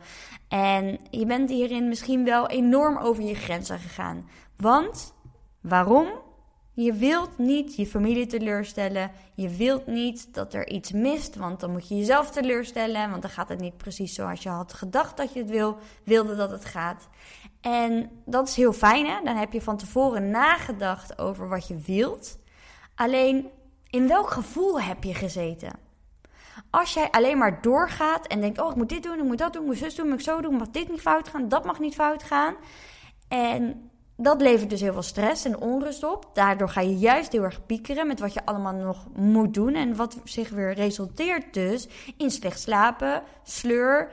En 0.49 0.99
je 1.11 1.27
bent 1.27 1.51
hierin 1.51 1.89
misschien 1.89 2.25
wel 2.25 2.49
enorm 2.49 2.97
over 2.97 3.23
je 3.23 3.35
grenzen 3.35 3.79
gegaan. 3.79 4.29
Want, 4.57 5.15
waarom? 5.61 6.09
Je 6.81 6.93
wilt 6.93 7.39
niet 7.39 7.77
je 7.77 7.87
familie 7.87 8.27
teleurstellen. 8.27 9.11
Je 9.35 9.49
wilt 9.49 9.87
niet 9.87 10.35
dat 10.35 10.55
er 10.55 10.69
iets 10.69 10.93
mist, 10.93 11.37
want 11.37 11.61
dan 11.61 11.71
moet 11.71 11.89
je 11.89 11.97
jezelf 11.97 12.31
teleurstellen. 12.31 13.11
Want 13.11 13.23
dan 13.23 13.31
gaat 13.31 13.49
het 13.49 13.61
niet 13.61 13.77
precies 13.77 14.15
zoals 14.15 14.43
je 14.43 14.49
had 14.49 14.73
gedacht 14.73 15.17
dat 15.17 15.33
je 15.33 15.39
het 15.39 15.51
wil, 15.51 15.79
wilde 16.05 16.37
dat 16.37 16.51
het 16.51 16.65
gaat. 16.65 17.09
En 17.61 18.11
dat 18.25 18.49
is 18.49 18.57
heel 18.57 18.73
fijn, 18.73 19.07
hè? 19.07 19.21
Dan 19.25 19.37
heb 19.37 19.53
je 19.53 19.61
van 19.61 19.77
tevoren 19.77 20.31
nagedacht 20.31 21.19
over 21.19 21.49
wat 21.49 21.69
je 21.69 21.77
wilt. 21.77 22.39
Alleen, 22.95 23.49
in 23.91 24.09
welk 24.09 24.31
gevoel 24.31 24.81
heb 24.81 25.05
je 25.05 25.15
gezeten? 25.15 25.79
Als 26.71 26.95
jij 26.95 27.11
alleen 27.11 27.39
maar 27.39 27.63
doorgaat 27.63 28.27
en 28.27 28.41
denkt: 28.41 28.61
Oh, 28.61 28.71
ik 28.71 28.77
moet 28.77 28.89
dit 28.89 29.03
doen, 29.03 29.19
ik 29.19 29.25
moet 29.25 29.39
dat 29.39 29.53
doen, 29.53 29.63
ik 29.63 29.69
moet 29.69 29.79
zus 29.79 29.95
doen, 29.95 30.07
ik 30.07 30.13
moet 30.13 30.23
zo 30.23 30.41
doen, 30.41 30.55
mag 30.55 30.71
dit 30.71 30.89
niet 30.89 31.01
fout 31.01 31.29
gaan, 31.29 31.49
dat 31.49 31.65
mag 31.65 31.79
niet 31.79 31.95
fout 31.95 32.23
gaan. 32.23 32.55
En 33.29 33.91
dat 34.21 34.41
levert 34.41 34.71
dus 34.71 34.81
heel 34.81 34.93
veel 34.93 35.03
stress 35.03 35.45
en 35.45 35.61
onrust 35.61 36.05
op. 36.05 36.31
Daardoor 36.33 36.69
ga 36.69 36.81
je 36.81 36.99
juist 36.99 37.33
heel 37.33 37.43
erg 37.43 37.67
piekeren 37.67 38.07
met 38.07 38.21
wat 38.21 38.35
je 38.35 38.45
allemaal 38.45 38.73
nog 38.73 39.07
moet 39.15 39.55
doen. 39.55 39.75
En 39.75 39.97
wat 39.97 40.17
zich 40.25 40.49
weer 40.49 40.73
resulteert 40.73 41.55
dus 41.55 41.89
in 42.17 42.31
slecht 42.31 42.61
slapen, 42.61 43.23
sleur, 43.43 44.11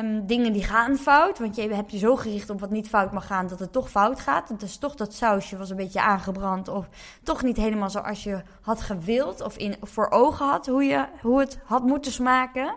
um, 0.00 0.26
dingen 0.26 0.52
die 0.52 0.64
gaan 0.64 0.96
fout. 0.96 1.38
Want 1.38 1.56
je 1.56 1.74
hebt 1.74 1.92
je 1.92 1.98
zo 1.98 2.16
gericht 2.16 2.50
op 2.50 2.60
wat 2.60 2.70
niet 2.70 2.88
fout 2.88 3.12
mag 3.12 3.26
gaan 3.26 3.46
dat 3.46 3.58
het 3.58 3.72
toch 3.72 3.90
fout 3.90 4.20
gaat. 4.20 4.62
Is 4.62 4.78
toch 4.78 4.94
dat 4.94 5.14
sausje 5.14 5.56
was 5.56 5.70
een 5.70 5.76
beetje 5.76 6.02
aangebrand 6.02 6.68
of 6.68 6.88
toch 7.22 7.42
niet 7.42 7.56
helemaal 7.56 7.90
zoals 7.90 8.22
je 8.22 8.42
had 8.60 8.80
gewild 8.80 9.40
of 9.40 9.56
in, 9.56 9.76
voor 9.82 10.10
ogen 10.10 10.46
had 10.46 10.66
hoe, 10.66 10.84
je, 10.84 11.06
hoe 11.20 11.40
het 11.40 11.58
had 11.64 11.82
moeten 11.82 12.12
smaken. 12.12 12.74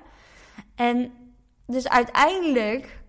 En 0.76 1.12
dus 1.66 1.90
uiteindelijk 1.90 3.01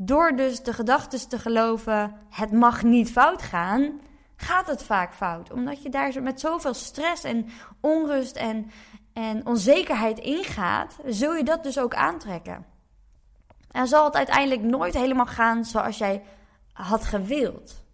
door 0.00 0.36
dus 0.36 0.62
de 0.62 0.72
gedachten 0.72 1.28
te 1.28 1.38
geloven, 1.38 2.16
het 2.30 2.52
mag 2.52 2.82
niet 2.82 3.10
fout 3.10 3.42
gaan, 3.42 4.00
gaat 4.36 4.66
het 4.66 4.82
vaak 4.82 5.14
fout. 5.14 5.52
Omdat 5.52 5.82
je 5.82 5.88
daar 5.88 6.22
met 6.22 6.40
zoveel 6.40 6.74
stress 6.74 7.24
en 7.24 7.48
onrust 7.80 8.36
en, 8.36 8.70
en 9.12 9.46
onzekerheid 9.46 10.18
ingaat, 10.18 10.96
zul 11.06 11.34
je 11.34 11.44
dat 11.44 11.62
dus 11.62 11.78
ook 11.78 11.94
aantrekken. 11.94 12.66
En 13.70 13.86
zal 13.86 14.04
het 14.04 14.14
uiteindelijk 14.14 14.62
nooit 14.62 14.94
helemaal 14.94 15.26
gaan 15.26 15.64
zoals 15.64 15.98
jij 15.98 16.22
had 16.72 17.04
gewild. 17.04 17.86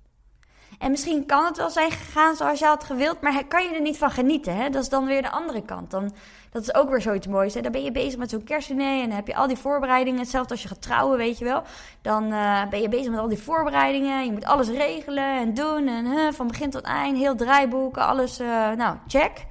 En 0.79 0.91
misschien 0.91 1.27
kan 1.27 1.45
het 1.45 1.57
wel 1.57 1.71
zijn 1.71 1.91
gegaan 1.91 2.37
zoals 2.37 2.59
je 2.59 2.65
had 2.65 2.85
gewild, 2.85 3.21
maar 3.21 3.45
kan 3.45 3.63
je 3.63 3.75
er 3.75 3.81
niet 3.81 3.99
van 3.99 4.11
genieten. 4.11 4.57
Hè? 4.57 4.71
Dat 4.71 4.83
is 4.83 4.89
dan 4.89 5.07
weer 5.07 5.23
de 5.23 5.31
andere 5.31 5.63
kant. 5.63 5.91
Dan, 5.91 6.15
dat 6.55 6.63
is 6.63 6.75
ook 6.75 6.91
weer 6.91 7.01
zoiets 7.01 7.27
moois. 7.27 7.55
Hè? 7.55 7.61
Dan 7.61 7.73
ben 7.73 7.83
je 7.83 7.93
bezig 7.93 8.19
met 8.19 8.31
zo'n 8.31 8.45
kerstdiner 8.45 9.03
en 9.03 9.09
dan 9.09 9.17
heb 9.17 9.27
je 9.27 9.35
al 9.35 9.47
die 9.47 9.57
voorbereidingen. 9.57 10.21
Hetzelfde 10.21 10.51
als 10.51 10.63
je 10.63 10.69
gaat 10.69 10.83
trouwen, 10.83 11.19
weet 11.19 11.39
je 11.39 11.45
wel. 11.45 11.63
Dan 12.03 12.25
uh, 12.33 12.69
ben 12.69 12.81
je 12.81 12.89
bezig 12.89 13.11
met 13.11 13.21
al 13.21 13.29
die 13.29 13.43
voorbereidingen. 13.43 14.25
Je 14.25 14.33
moet 14.33 14.45
alles 14.45 14.69
regelen 14.69 15.39
en 15.39 15.55
doen. 15.55 15.89
En 15.89 16.05
uh, 16.05 16.33
van 16.33 16.47
begin 16.47 16.71
tot 16.71 16.83
eind, 16.83 17.19
heel 17.19 17.37
draaiboeken, 17.37 18.07
alles. 18.07 18.41
Uh, 18.41 18.73
nou, 18.73 18.97
check. 19.07 19.47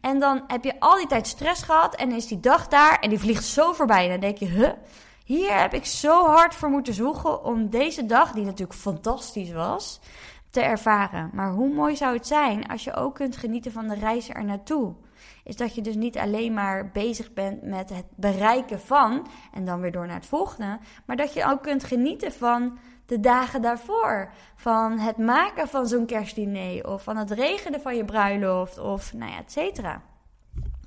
En 0.00 0.18
dan 0.18 0.42
heb 0.46 0.64
je 0.64 0.80
al 0.80 0.96
die 0.96 1.06
tijd 1.06 1.26
stress 1.26 1.62
gehad 1.62 1.94
en 1.94 2.12
is 2.12 2.26
die 2.26 2.40
dag 2.40 2.68
daar 2.68 2.98
en 2.98 3.08
die 3.08 3.18
vliegt 3.18 3.44
zo 3.44 3.72
voorbij. 3.72 4.04
En 4.04 4.10
dan 4.10 4.20
denk 4.20 4.38
je, 4.38 4.46
huh? 4.46 4.70
Hier 5.24 5.60
heb 5.60 5.74
ik 5.74 5.84
zo 5.84 6.26
hard 6.26 6.54
voor 6.54 6.68
moeten 6.68 6.94
zoeken 6.94 7.44
om 7.44 7.70
deze 7.70 8.06
dag, 8.06 8.32
die 8.32 8.44
natuurlijk 8.44 8.78
fantastisch 8.78 9.52
was, 9.52 10.00
te 10.50 10.60
ervaren. 10.60 11.30
Maar 11.32 11.50
hoe 11.50 11.74
mooi 11.74 11.96
zou 11.96 12.14
het 12.14 12.26
zijn 12.26 12.68
als 12.68 12.84
je 12.84 12.94
ook 12.94 13.14
kunt 13.14 13.36
genieten 13.36 13.72
van 13.72 13.88
de 13.88 13.94
reis 13.94 14.28
er 14.28 14.44
naartoe? 14.44 14.94
Is 15.46 15.56
dat 15.56 15.74
je 15.74 15.82
dus 15.82 15.94
niet 15.94 16.18
alleen 16.18 16.54
maar 16.54 16.90
bezig 16.90 17.32
bent 17.32 17.62
met 17.62 17.88
het 17.88 18.04
bereiken 18.16 18.80
van 18.80 19.26
en 19.52 19.64
dan 19.64 19.80
weer 19.80 19.92
door 19.92 20.06
naar 20.06 20.16
het 20.16 20.26
volgende, 20.26 20.78
maar 21.04 21.16
dat 21.16 21.32
je 21.32 21.44
ook 21.44 21.62
kunt 21.62 21.84
genieten 21.84 22.32
van 22.32 22.78
de 23.06 23.20
dagen 23.20 23.62
daarvoor. 23.62 24.32
Van 24.54 24.98
het 24.98 25.16
maken 25.16 25.68
van 25.68 25.86
zo'n 25.86 26.06
kerstdiner 26.06 26.88
of 26.88 27.02
van 27.02 27.16
het 27.16 27.30
regenen 27.30 27.80
van 27.80 27.96
je 27.96 28.04
bruiloft 28.04 28.78
of 28.78 29.12
nou 29.12 29.30
ja, 29.30 29.38
et 29.38 29.52
cetera. 29.52 30.02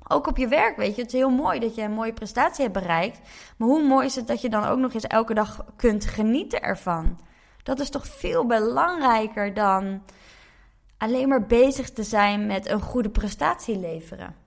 Ook 0.08 0.26
op 0.26 0.36
je 0.36 0.48
werk, 0.48 0.76
weet 0.76 0.94
je, 0.94 1.02
het 1.02 1.12
is 1.12 1.18
heel 1.18 1.30
mooi 1.30 1.58
dat 1.58 1.74
je 1.74 1.82
een 1.82 1.92
mooie 1.92 2.12
prestatie 2.12 2.64
hebt 2.64 2.78
bereikt. 2.78 3.20
Maar 3.56 3.68
hoe 3.68 3.82
mooi 3.82 4.06
is 4.06 4.16
het 4.16 4.26
dat 4.26 4.40
je 4.40 4.48
dan 4.48 4.64
ook 4.64 4.78
nog 4.78 4.94
eens 4.94 5.06
elke 5.06 5.34
dag 5.34 5.64
kunt 5.76 6.06
genieten 6.06 6.62
ervan? 6.62 7.18
Dat 7.62 7.80
is 7.80 7.90
toch 7.90 8.06
veel 8.06 8.46
belangrijker 8.46 9.54
dan 9.54 10.02
alleen 10.98 11.28
maar 11.28 11.46
bezig 11.46 11.90
te 11.90 12.02
zijn 12.02 12.46
met 12.46 12.68
een 12.68 12.80
goede 12.80 13.10
prestatie 13.10 13.78
leveren. 13.78 14.39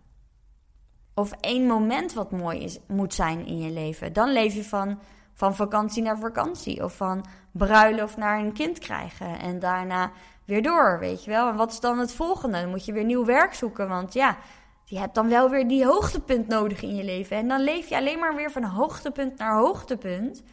Of 1.15 1.31
één 1.39 1.67
moment 1.67 2.13
wat 2.13 2.31
mooi 2.31 2.63
is, 2.63 2.79
moet 2.87 3.13
zijn 3.13 3.45
in 3.45 3.57
je 3.59 3.71
leven. 3.71 4.13
Dan 4.13 4.31
leef 4.31 4.53
je 4.53 4.63
van, 4.63 4.99
van 5.33 5.55
vakantie 5.55 6.03
naar 6.03 6.17
vakantie. 6.17 6.83
Of 6.83 6.95
van 6.95 7.25
bruiloft 7.51 8.17
naar 8.17 8.39
een 8.39 8.53
kind 8.53 8.79
krijgen. 8.79 9.39
En 9.39 9.59
daarna 9.59 10.11
weer 10.45 10.61
door, 10.61 10.99
weet 10.99 11.23
je 11.23 11.31
wel. 11.31 11.47
En 11.47 11.55
wat 11.55 11.71
is 11.71 11.79
dan 11.79 11.99
het 11.99 12.13
volgende? 12.13 12.61
Dan 12.61 12.69
moet 12.69 12.85
je 12.85 12.93
weer 12.93 13.03
nieuw 13.03 13.25
werk 13.25 13.53
zoeken. 13.53 13.89
Want 13.89 14.13
ja, 14.13 14.37
je 14.83 14.99
hebt 14.99 15.15
dan 15.15 15.29
wel 15.29 15.49
weer 15.49 15.67
die 15.67 15.85
hoogtepunt 15.85 16.47
nodig 16.47 16.81
in 16.81 16.95
je 16.95 17.03
leven. 17.03 17.37
En 17.37 17.47
dan 17.47 17.61
leef 17.61 17.89
je 17.89 17.95
alleen 17.95 18.19
maar 18.19 18.35
weer 18.35 18.51
van 18.51 18.63
hoogtepunt 18.63 19.37
naar 19.37 19.57
hoogtepunt. 19.57 20.43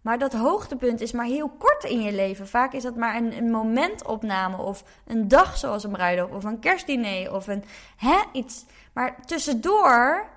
Maar 0.00 0.18
dat 0.18 0.32
hoogtepunt 0.32 1.00
is 1.00 1.12
maar 1.12 1.26
heel 1.26 1.48
kort 1.58 1.84
in 1.84 2.00
je 2.00 2.12
leven. 2.12 2.48
Vaak 2.48 2.72
is 2.72 2.82
dat 2.82 2.96
maar 2.96 3.16
een, 3.16 3.36
een 3.36 3.50
momentopname 3.50 4.56
of 4.56 4.84
een 5.06 5.28
dag 5.28 5.56
zoals 5.56 5.84
een 5.84 5.90
bruiloft 5.90 6.34
of 6.34 6.44
een 6.44 6.58
kerstdiner 6.58 7.34
of 7.34 7.46
een 7.46 7.64
hè, 7.96 8.22
iets. 8.32 8.64
Maar 8.98 9.26
tussendoor 9.26 10.28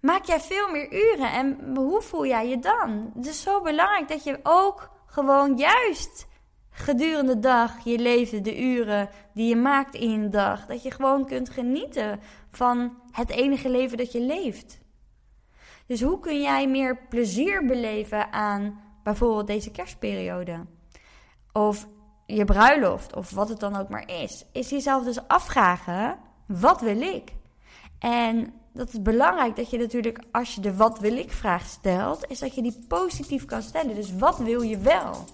maak 0.00 0.24
jij 0.24 0.40
veel 0.40 0.70
meer 0.70 0.92
uren. 0.92 1.32
En 1.32 1.76
hoe 1.76 2.00
voel 2.00 2.26
jij 2.26 2.48
je 2.48 2.58
dan? 2.58 3.10
Het 3.14 3.26
is 3.26 3.42
zo 3.42 3.60
belangrijk 3.60 4.08
dat 4.08 4.24
je 4.24 4.40
ook 4.42 4.90
gewoon 5.06 5.56
juist 5.56 6.26
gedurende 6.70 7.34
de 7.34 7.40
dag 7.40 7.84
je 7.84 7.98
leven, 7.98 8.42
de 8.42 8.62
uren 8.62 9.08
die 9.34 9.48
je 9.48 9.56
maakt 9.56 9.94
in 9.94 10.10
een 10.10 10.30
dag, 10.30 10.66
dat 10.66 10.82
je 10.82 10.90
gewoon 10.90 11.26
kunt 11.26 11.50
genieten 11.50 12.20
van 12.50 12.98
het 13.10 13.30
enige 13.30 13.68
leven 13.68 13.96
dat 13.96 14.12
je 14.12 14.20
leeft. 14.20 14.80
Dus 15.86 16.02
hoe 16.02 16.18
kun 16.18 16.40
jij 16.40 16.68
meer 16.68 16.98
plezier 17.08 17.66
beleven 17.66 18.32
aan 18.32 18.80
bijvoorbeeld 19.02 19.46
deze 19.46 19.70
kerstperiode? 19.70 20.66
Of 21.52 21.88
je 22.26 22.44
bruiloft, 22.44 23.16
of 23.16 23.30
wat 23.30 23.48
het 23.48 23.60
dan 23.60 23.76
ook 23.76 23.88
maar 23.88 24.08
is. 24.22 24.44
Is 24.52 24.70
jezelf 24.70 25.04
dus 25.04 25.28
afvragen: 25.28 26.18
wat 26.46 26.80
wil 26.80 27.00
ik? 27.00 27.32
En 28.04 28.52
dat 28.72 28.88
is 28.88 29.02
belangrijk 29.02 29.56
dat 29.56 29.70
je 29.70 29.78
natuurlijk, 29.78 30.18
als 30.32 30.54
je 30.54 30.60
de 30.60 30.76
wat 30.76 30.98
wil 30.98 31.16
ik 31.16 31.32
vraag 31.32 31.66
stelt, 31.66 32.30
is 32.30 32.38
dat 32.38 32.54
je 32.54 32.62
die 32.62 32.84
positief 32.88 33.44
kan 33.44 33.62
stellen. 33.62 33.94
Dus 33.94 34.16
wat 34.16 34.38
wil 34.38 34.62
je 34.62 34.78
wel? 34.78 35.24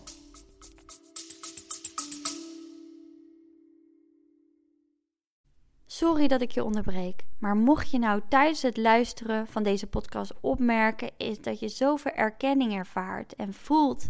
Sorry 5.87 6.29
dat 6.29 6.41
ik 6.41 6.51
je 6.51 6.65
onderbreek, 6.65 7.25
maar 7.39 7.57
mocht 7.57 7.91
je 7.91 7.99
nou 7.99 8.21
tijdens 8.29 8.63
het 8.63 8.77
luisteren 8.77 9.47
van 9.47 9.63
deze 9.63 9.87
podcast 9.87 10.33
opmerken, 10.41 11.11
is 11.17 11.41
dat 11.41 11.59
je 11.61 11.69
zoveel 11.69 12.13
erkenning 12.13 12.75
ervaart 12.75 13.35
en 13.35 13.55
voelt 13.55 14.09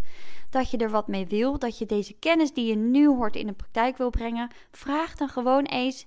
dat 0.50 0.70
je 0.70 0.76
er 0.76 0.90
wat 0.90 1.08
mee 1.08 1.26
wil, 1.26 1.58
dat 1.58 1.78
je 1.78 1.86
deze 1.86 2.14
kennis 2.18 2.52
die 2.52 2.66
je 2.66 2.76
nu 2.76 3.08
hoort 3.08 3.36
in 3.36 3.46
de 3.46 3.52
praktijk 3.52 3.96
wil 3.96 4.10
brengen, 4.10 4.50
vraag 4.70 5.14
dan 5.14 5.28
gewoon 5.28 5.64
eens 5.64 6.06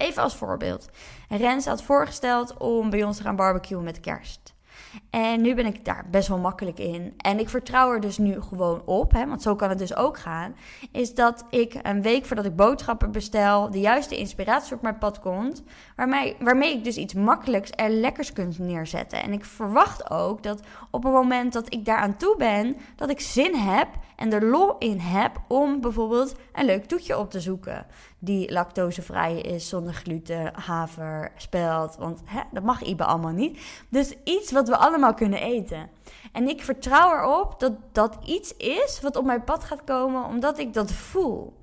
Even 0.00 0.22
als 0.22 0.36
voorbeeld. 0.36 0.88
Rens 1.28 1.66
had 1.66 1.82
voorgesteld 1.82 2.56
om 2.56 2.90
bij 2.90 3.04
ons 3.04 3.16
te 3.16 3.22
gaan 3.22 3.36
barbecuen 3.36 3.82
met 3.82 4.00
kerst. 4.00 4.54
En 5.10 5.40
nu 5.40 5.54
ben 5.54 5.66
ik 5.66 5.84
daar 5.84 6.06
best 6.10 6.28
wel 6.28 6.38
makkelijk 6.38 6.78
in. 6.78 7.14
En 7.16 7.38
ik 7.38 7.48
vertrouw 7.48 7.92
er 7.92 8.00
dus 8.00 8.18
nu 8.18 8.40
gewoon 8.40 8.82
op, 8.84 9.12
hè, 9.12 9.26
want 9.26 9.42
zo 9.42 9.56
kan 9.56 9.68
het 9.68 9.78
dus 9.78 9.96
ook 9.96 10.18
gaan. 10.18 10.54
Is 10.92 11.14
dat 11.14 11.44
ik 11.50 11.78
een 11.82 12.02
week 12.02 12.26
voordat 12.26 12.44
ik 12.44 12.56
boodschappen 12.56 13.12
bestel, 13.12 13.70
de 13.70 13.80
juiste 13.80 14.16
inspiratie 14.16 14.74
op 14.74 14.82
mijn 14.82 14.98
pad 14.98 15.20
komt. 15.20 15.62
Waarmee, 15.96 16.36
waarmee 16.38 16.76
ik 16.76 16.84
dus 16.84 16.96
iets 16.96 17.14
makkelijks 17.14 17.70
en 17.70 18.00
lekkers 18.00 18.32
kunt 18.32 18.58
neerzetten. 18.58 19.22
En 19.22 19.32
ik 19.32 19.44
verwacht 19.44 20.10
ook 20.10 20.42
dat 20.42 20.60
op 20.90 21.02
het 21.02 21.12
moment 21.12 21.52
dat 21.52 21.72
ik 21.72 21.84
daaraan 21.84 22.16
toe 22.16 22.34
ben, 22.38 22.76
dat 22.96 23.10
ik 23.10 23.20
zin 23.20 23.54
heb 23.54 23.88
en 24.20 24.32
er 24.32 24.44
lol 24.44 24.78
in 24.78 24.98
heb 24.98 25.40
om 25.48 25.80
bijvoorbeeld 25.80 26.34
een 26.52 26.64
leuk 26.64 26.84
toetje 26.84 27.18
op 27.18 27.30
te 27.30 27.40
zoeken. 27.40 27.86
Die 28.18 28.52
lactosevrij 28.52 29.40
is, 29.40 29.68
zonder 29.68 29.94
gluten, 29.94 30.52
haver, 30.54 31.32
spelt. 31.36 31.96
Want 31.96 32.20
hè, 32.24 32.40
dat 32.52 32.62
mag 32.62 32.82
Ibe 32.82 33.04
allemaal 33.04 33.32
niet. 33.32 33.60
Dus 33.88 34.14
iets 34.24 34.52
wat 34.52 34.68
we 34.68 34.76
allemaal 34.76 35.14
kunnen 35.14 35.40
eten. 35.40 35.88
En 36.32 36.48
ik 36.48 36.62
vertrouw 36.62 37.18
erop 37.18 37.60
dat 37.60 37.72
dat 37.92 38.18
iets 38.24 38.56
is 38.56 39.00
wat 39.02 39.16
op 39.16 39.24
mijn 39.24 39.44
pad 39.44 39.64
gaat 39.64 39.84
komen, 39.84 40.24
omdat 40.24 40.58
ik 40.58 40.74
dat 40.74 40.92
voel. 40.92 41.58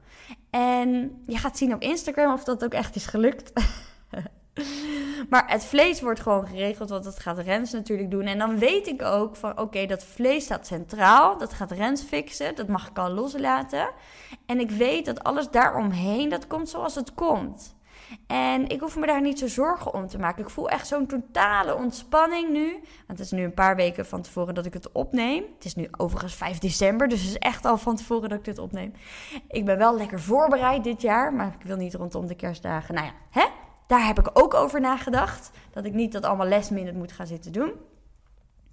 En 0.50 1.22
je 1.28 1.38
gaat 1.38 1.58
zien 1.58 1.74
op 1.74 1.82
Instagram 1.82 2.34
of 2.34 2.44
dat 2.44 2.64
ook 2.64 2.74
echt 2.74 2.96
is 2.96 3.06
gelukt. 3.06 3.52
Maar 5.30 5.52
het 5.52 5.66
vlees 5.66 6.02
wordt 6.02 6.20
gewoon 6.20 6.48
geregeld, 6.48 6.90
want 6.90 7.04
dat 7.04 7.20
gaat 7.20 7.38
Rens 7.38 7.72
natuurlijk 7.72 8.12
doen. 8.12 8.26
En 8.26 8.38
dan 8.38 8.60
weet 8.60 8.88
ik 8.88 9.02
ook 9.02 9.36
van, 9.36 9.60
oké, 9.60 9.86
dat 9.86 10.04
vlees 10.04 10.44
staat 10.44 10.68
centraal. 10.68 11.38
Dat 11.38 11.54
gaat 11.54 11.72
Rens 11.72 12.02
fixen, 12.02 12.56
dat 12.56 12.68
mag 12.68 12.90
ik 12.90 12.98
al 12.98 13.10
loslaten. 13.10 13.90
En 14.46 14.60
ik 14.60 14.72
weet 14.72 15.06
dat 15.06 15.24
alles 15.24 15.50
daaromheen, 15.50 16.30
dat 16.30 16.48
komt 16.48 16.70
zoals 16.70 16.96
het 16.96 17.14
komt. 17.14 17.76
En 18.28 18.70
ik 18.70 18.80
hoef 18.80 18.96
me 18.96 19.06
daar 19.06 19.22
niet 19.22 19.40
zo 19.40 19.48
zorgen 19.48 19.94
om 19.94 20.08
te 20.08 20.18
maken. 20.18 20.44
Ik 20.44 20.50
voel 20.50 20.70
echt 20.70 20.88
zo'n 20.88 21.08
totale 21.08 21.76
ontspanning 21.76 22.50
nu. 22.50 22.72
Want 23.08 23.20
het 23.20 23.20
is 23.20 23.32
nu 23.32 23.44
een 23.44 23.54
paar 23.54 23.76
weken 23.76 24.06
van 24.06 24.22
tevoren 24.22 24.54
dat 24.54 24.66
ik 24.66 24.74
het 24.74 24.92
opneem. 24.92 25.44
Het 25.56 25.66
is 25.66 25.76
nu 25.76 25.88
overigens 25.98 26.36
5 26.36 26.58
december, 26.58 27.08
dus 27.08 27.22
het 27.22 27.30
is 27.30 27.38
echt 27.38 27.66
al 27.66 27.78
van 27.78 27.96
tevoren 27.96 28.30
dat 28.30 28.38
ik 28.38 28.46
dit 28.46 28.58
opneem. 28.58 28.94
Ik 29.48 29.66
ben 29.66 29.78
wel 29.78 29.98
lekker 29.98 30.20
voorbereid 30.20 30.84
dit 30.84 31.02
jaar, 31.02 31.34
maar 31.34 31.56
ik 31.60 31.66
wil 31.66 31.78
niet 31.78 31.94
rondom 31.94 32.28
de 32.28 32.36
kerstdagen. 32.36 32.94
Nou 32.96 33.08
ja, 33.08 33.14
hè? 33.30 33.46
Daar 33.88 34.06
heb 34.06 34.20
ik 34.20 34.30
ook 34.34 34.54
over 34.54 34.82
nagedacht. 34.82 35.52
Dat 35.72 35.86
ik 35.86 35.94
niet 35.94 36.12
dat 36.12 36.24
allemaal 36.24 36.48
last 36.48 36.72
minute 36.72 36.98
moet 36.98 37.12
gaan 37.12 37.28
zitten 37.28 37.52
doen. 37.52 37.72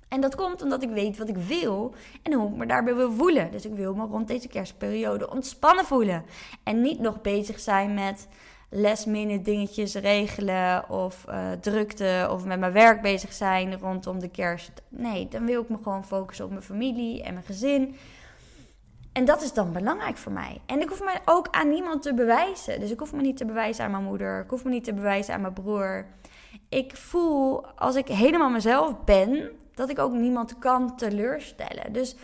En 0.08 0.20
dat 0.20 0.34
komt 0.34 0.62
omdat 0.62 0.82
ik 0.82 0.90
weet 0.90 1.18
wat 1.18 1.28
ik 1.28 1.36
wil 1.36 1.94
en 2.22 2.32
hoe 2.32 2.50
ik 2.50 2.56
me 2.56 2.66
daarbij 2.66 2.94
wil 2.94 3.12
voelen. 3.12 3.50
Dus 3.50 3.64
ik 3.64 3.74
wil 3.74 3.94
me 3.94 4.06
rond 4.06 4.28
deze 4.28 4.48
kerstperiode 4.48 5.30
ontspannen 5.30 5.84
voelen. 5.84 6.24
En 6.62 6.80
niet 6.80 7.00
nog 7.00 7.20
bezig 7.20 7.60
zijn 7.60 7.94
met 7.94 8.28
last 8.70 9.04
dingetjes 9.44 9.94
regelen 9.94 10.90
of 10.90 11.24
uh, 11.28 11.52
drukte 11.52 12.28
of 12.30 12.44
met 12.44 12.58
mijn 12.58 12.72
werk 12.72 13.02
bezig 13.02 13.32
zijn 13.32 13.78
rondom 13.78 14.18
de 14.18 14.28
kerst. 14.28 14.72
Nee, 14.88 15.28
dan 15.28 15.46
wil 15.46 15.62
ik 15.62 15.68
me 15.68 15.76
gewoon 15.82 16.04
focussen 16.04 16.44
op 16.44 16.50
mijn 16.50 16.62
familie 16.62 17.22
en 17.22 17.32
mijn 17.32 17.46
gezin. 17.46 17.96
En 19.14 19.24
dat 19.24 19.42
is 19.42 19.52
dan 19.52 19.72
belangrijk 19.72 20.16
voor 20.16 20.32
mij. 20.32 20.60
En 20.66 20.80
ik 20.80 20.88
hoef 20.88 21.00
me 21.00 21.18
ook 21.24 21.48
aan 21.50 21.68
niemand 21.68 22.02
te 22.02 22.14
bewijzen. 22.14 22.80
Dus 22.80 22.90
ik 22.90 22.98
hoef 22.98 23.12
me 23.12 23.20
niet 23.20 23.36
te 23.36 23.44
bewijzen 23.44 23.84
aan 23.84 23.90
mijn 23.90 24.04
moeder. 24.04 24.40
Ik 24.42 24.50
hoef 24.50 24.64
me 24.64 24.70
niet 24.70 24.84
te 24.84 24.94
bewijzen 24.94 25.34
aan 25.34 25.40
mijn 25.40 25.52
broer. 25.52 26.06
Ik 26.68 26.96
voel, 26.96 27.66
als 27.66 27.96
ik 27.96 28.08
helemaal 28.08 28.50
mezelf 28.50 29.04
ben, 29.04 29.50
dat 29.74 29.90
ik 29.90 29.98
ook 29.98 30.12
niemand 30.12 30.58
kan 30.58 30.96
teleurstellen. 30.96 31.92
Dus, 31.92 32.16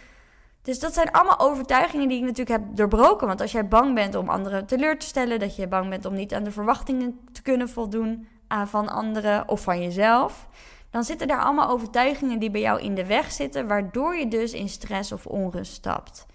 dus 0.63 0.79
dat 0.79 0.95
zijn 0.95 1.11
allemaal 1.11 1.39
overtuigingen 1.39 2.09
die 2.09 2.19
ik 2.19 2.25
natuurlijk 2.25 2.61
heb 2.61 2.77
doorbroken. 2.77 3.27
Want 3.27 3.41
als 3.41 3.53
jij 3.53 3.69
bang 3.69 3.95
bent 3.95 4.15
om 4.15 4.29
anderen 4.29 4.67
teleur 4.67 4.99
te 4.99 5.07
stellen, 5.07 5.39
dat 5.39 5.57
je 5.57 5.69
bang 5.69 5.89
bent 5.89 6.05
om 6.05 6.15
niet 6.15 6.35
aan 6.35 6.45
de 6.45 6.51
verwachtingen 6.53 7.19
te 7.33 7.43
kunnen 7.43 7.69
voldoen 7.69 8.29
van 8.65 8.89
anderen 8.89 9.49
of 9.49 9.61
van 9.63 9.83
jezelf, 9.83 10.49
dan 10.91 11.05
zitten 11.05 11.29
daar 11.29 11.43
allemaal 11.43 11.69
overtuigingen 11.69 12.39
die 12.39 12.51
bij 12.51 12.61
jou 12.61 12.81
in 12.81 12.95
de 12.95 13.07
weg 13.07 13.33
zitten, 13.33 13.67
waardoor 13.67 14.17
je 14.17 14.29
dus 14.29 14.53
in 14.53 14.69
stress 14.69 15.13
of 15.13 15.27
onrust 15.27 15.73
stapt. 15.73 16.27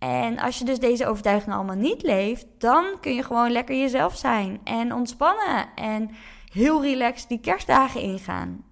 En 0.00 0.38
als 0.38 0.58
je 0.58 0.64
dus 0.64 0.78
deze 0.78 1.06
overtuigingen 1.06 1.56
allemaal 1.56 1.76
niet 1.76 2.02
leeft, 2.02 2.46
dan 2.58 2.84
kun 3.00 3.14
je 3.14 3.22
gewoon 3.22 3.50
lekker 3.50 3.76
jezelf 3.76 4.16
zijn 4.16 4.60
en 4.64 4.94
ontspannen 4.94 5.68
en 5.74 6.10
heel 6.52 6.82
relaxed 6.82 7.28
die 7.28 7.40
kerstdagen 7.40 8.00
ingaan. 8.00 8.64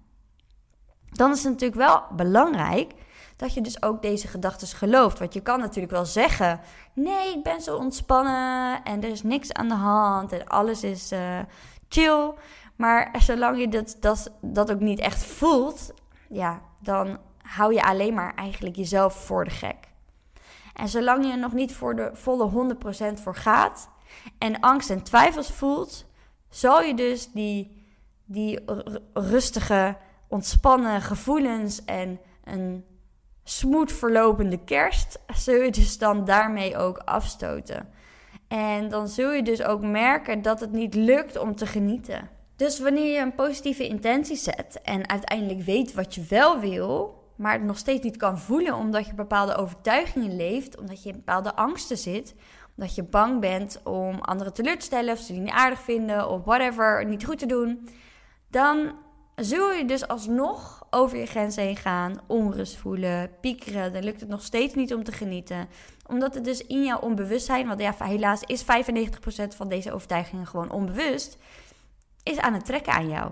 Dan 1.11 1.31
is 1.31 1.43
het 1.43 1.51
natuurlijk 1.51 1.81
wel 1.81 2.03
belangrijk 2.15 2.93
dat 3.35 3.53
je 3.53 3.61
dus 3.61 3.81
ook 3.83 4.01
deze 4.01 4.27
gedachten 4.27 4.67
gelooft. 4.67 5.19
Want 5.19 5.33
je 5.33 5.41
kan 5.41 5.59
natuurlijk 5.59 5.93
wel 5.93 6.05
zeggen: 6.05 6.59
nee, 6.93 7.35
ik 7.37 7.43
ben 7.43 7.61
zo 7.61 7.77
ontspannen 7.77 8.83
en 8.83 9.03
er 9.03 9.09
is 9.09 9.23
niks 9.23 9.53
aan 9.53 9.67
de 9.67 9.73
hand 9.73 10.31
en 10.31 10.47
alles 10.47 10.83
is 10.83 11.11
uh, 11.11 11.39
chill. 11.89 12.33
Maar 12.75 13.15
zolang 13.19 13.59
je 13.59 13.67
dat, 13.67 13.97
dat, 13.99 14.31
dat 14.41 14.71
ook 14.71 14.79
niet 14.79 14.99
echt 14.99 15.23
voelt, 15.23 15.93
ja, 16.29 16.61
dan 16.79 17.17
hou 17.41 17.73
je 17.73 17.83
alleen 17.83 18.13
maar 18.13 18.35
eigenlijk 18.35 18.75
jezelf 18.75 19.13
voor 19.13 19.43
de 19.43 19.49
gek. 19.49 19.88
En 20.79 20.89
zolang 20.89 21.25
je 21.25 21.31
er 21.31 21.39
nog 21.39 21.53
niet 21.53 21.73
voor 21.73 21.95
de 21.95 22.09
volle 22.13 22.75
100% 23.17 23.21
voor 23.21 23.35
gaat 23.35 23.89
en 24.37 24.59
angst 24.59 24.89
en 24.89 25.03
twijfels 25.03 25.51
voelt, 25.51 26.05
zal 26.49 26.81
je 26.81 26.93
dus 26.93 27.31
die, 27.31 27.85
die 28.25 28.59
rustige, 29.13 29.97
ontspannen 30.27 31.01
gevoelens 31.01 31.85
en 31.85 32.19
een 32.43 32.85
smooth 33.43 33.91
verlopende 33.91 34.63
kerst, 34.63 35.19
zul 35.33 35.61
je 35.61 35.71
dus 35.71 35.97
dan 35.97 36.25
daarmee 36.25 36.77
ook 36.77 36.97
afstoten. 36.97 37.89
En 38.47 38.89
dan 38.89 39.07
zul 39.07 39.31
je 39.31 39.43
dus 39.43 39.63
ook 39.63 39.81
merken 39.81 40.41
dat 40.41 40.59
het 40.59 40.71
niet 40.71 40.93
lukt 40.93 41.37
om 41.37 41.55
te 41.55 41.65
genieten. 41.65 42.29
Dus 42.55 42.79
wanneer 42.79 43.13
je 43.13 43.19
een 43.19 43.35
positieve 43.35 43.87
intentie 43.87 44.35
zet 44.37 44.79
en 44.83 45.09
uiteindelijk 45.09 45.61
weet 45.61 45.93
wat 45.93 46.15
je 46.15 46.23
wel 46.29 46.59
wil, 46.59 47.18
maar 47.39 47.53
het 47.53 47.63
nog 47.63 47.77
steeds 47.77 48.03
niet 48.03 48.17
kan 48.17 48.39
voelen 48.39 48.75
omdat 48.75 49.05
je 49.05 49.13
bepaalde 49.13 49.55
overtuigingen 49.55 50.35
leeft, 50.35 50.77
omdat 50.77 51.03
je 51.03 51.09
in 51.09 51.15
bepaalde 51.15 51.55
angsten 51.55 51.97
zit, 51.97 52.35
omdat 52.75 52.95
je 52.95 53.03
bang 53.03 53.39
bent 53.39 53.79
om 53.83 54.19
anderen 54.19 54.53
teleur 54.53 54.77
te 54.77 54.85
stellen 54.85 55.13
of 55.13 55.19
ze 55.19 55.31
die 55.31 55.41
niet 55.41 55.51
aardig 55.51 55.79
vinden 55.79 56.29
of 56.29 56.43
whatever, 56.43 57.05
niet 57.05 57.25
goed 57.25 57.39
te 57.39 57.45
doen, 57.45 57.89
dan 58.47 58.91
zul 59.35 59.71
je 59.71 59.85
dus 59.85 60.07
alsnog 60.07 60.87
over 60.89 61.17
je 61.17 61.25
grenzen 61.25 61.63
heen 61.63 61.77
gaan, 61.77 62.21
onrust 62.27 62.75
voelen, 62.75 63.31
piekeren. 63.41 63.93
Dan 63.93 64.03
lukt 64.03 64.19
het 64.19 64.29
nog 64.29 64.43
steeds 64.43 64.73
niet 64.73 64.93
om 64.93 65.03
te 65.03 65.11
genieten. 65.11 65.67
Omdat 66.07 66.33
het 66.33 66.43
dus 66.43 66.65
in 66.65 66.83
jouw 66.83 66.99
onbewustzijn, 66.99 67.67
want 67.67 67.79
ja, 67.79 67.95
helaas 67.97 68.41
is 68.43 68.63
95% 68.63 68.65
van 69.55 69.69
deze 69.69 69.91
overtuigingen 69.91 70.47
gewoon 70.47 70.71
onbewust, 70.71 71.37
is 72.23 72.39
aan 72.39 72.53
het 72.53 72.65
trekken 72.65 72.93
aan 72.93 73.09
jou. 73.09 73.31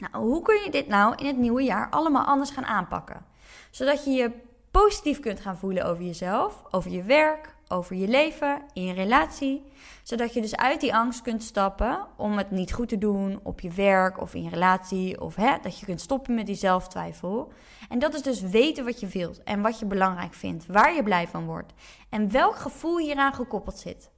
Nou, 0.00 0.24
hoe 0.26 0.42
kun 0.42 0.62
je 0.64 0.70
dit 0.70 0.88
nou 0.88 1.14
in 1.14 1.26
het 1.26 1.36
nieuwe 1.36 1.62
jaar 1.62 1.90
allemaal 1.90 2.24
anders 2.24 2.50
gaan 2.50 2.64
aanpakken? 2.64 3.24
Zodat 3.70 4.04
je 4.04 4.10
je 4.10 4.30
positief 4.70 5.20
kunt 5.20 5.40
gaan 5.40 5.56
voelen 5.56 5.84
over 5.84 6.04
jezelf, 6.04 6.62
over 6.70 6.90
je 6.90 7.02
werk, 7.02 7.54
over 7.68 7.96
je 7.96 8.08
leven, 8.08 8.62
in 8.72 8.84
je 8.84 8.92
relatie. 8.92 9.62
Zodat 10.02 10.34
je 10.34 10.40
dus 10.40 10.56
uit 10.56 10.80
die 10.80 10.94
angst 10.94 11.22
kunt 11.22 11.42
stappen 11.42 12.06
om 12.16 12.36
het 12.36 12.50
niet 12.50 12.72
goed 12.72 12.88
te 12.88 12.98
doen 12.98 13.40
op 13.42 13.60
je 13.60 13.70
werk 13.70 14.20
of 14.20 14.34
in 14.34 14.42
je 14.42 14.50
relatie. 14.50 15.20
Of 15.20 15.34
hè, 15.34 15.56
dat 15.62 15.78
je 15.78 15.86
kunt 15.86 16.00
stoppen 16.00 16.34
met 16.34 16.46
die 16.46 16.54
zelftwijfel. 16.54 17.52
En 17.88 17.98
dat 17.98 18.14
is 18.14 18.22
dus 18.22 18.40
weten 18.40 18.84
wat 18.84 19.00
je 19.00 19.06
wilt 19.06 19.42
en 19.42 19.60
wat 19.60 19.78
je 19.78 19.86
belangrijk 19.86 20.34
vindt, 20.34 20.66
waar 20.66 20.94
je 20.94 21.02
blij 21.02 21.28
van 21.28 21.46
wordt. 21.46 21.72
En 22.08 22.30
welk 22.30 22.56
gevoel 22.56 22.98
hieraan 22.98 23.34
gekoppeld 23.34 23.78
zit. 23.78 24.10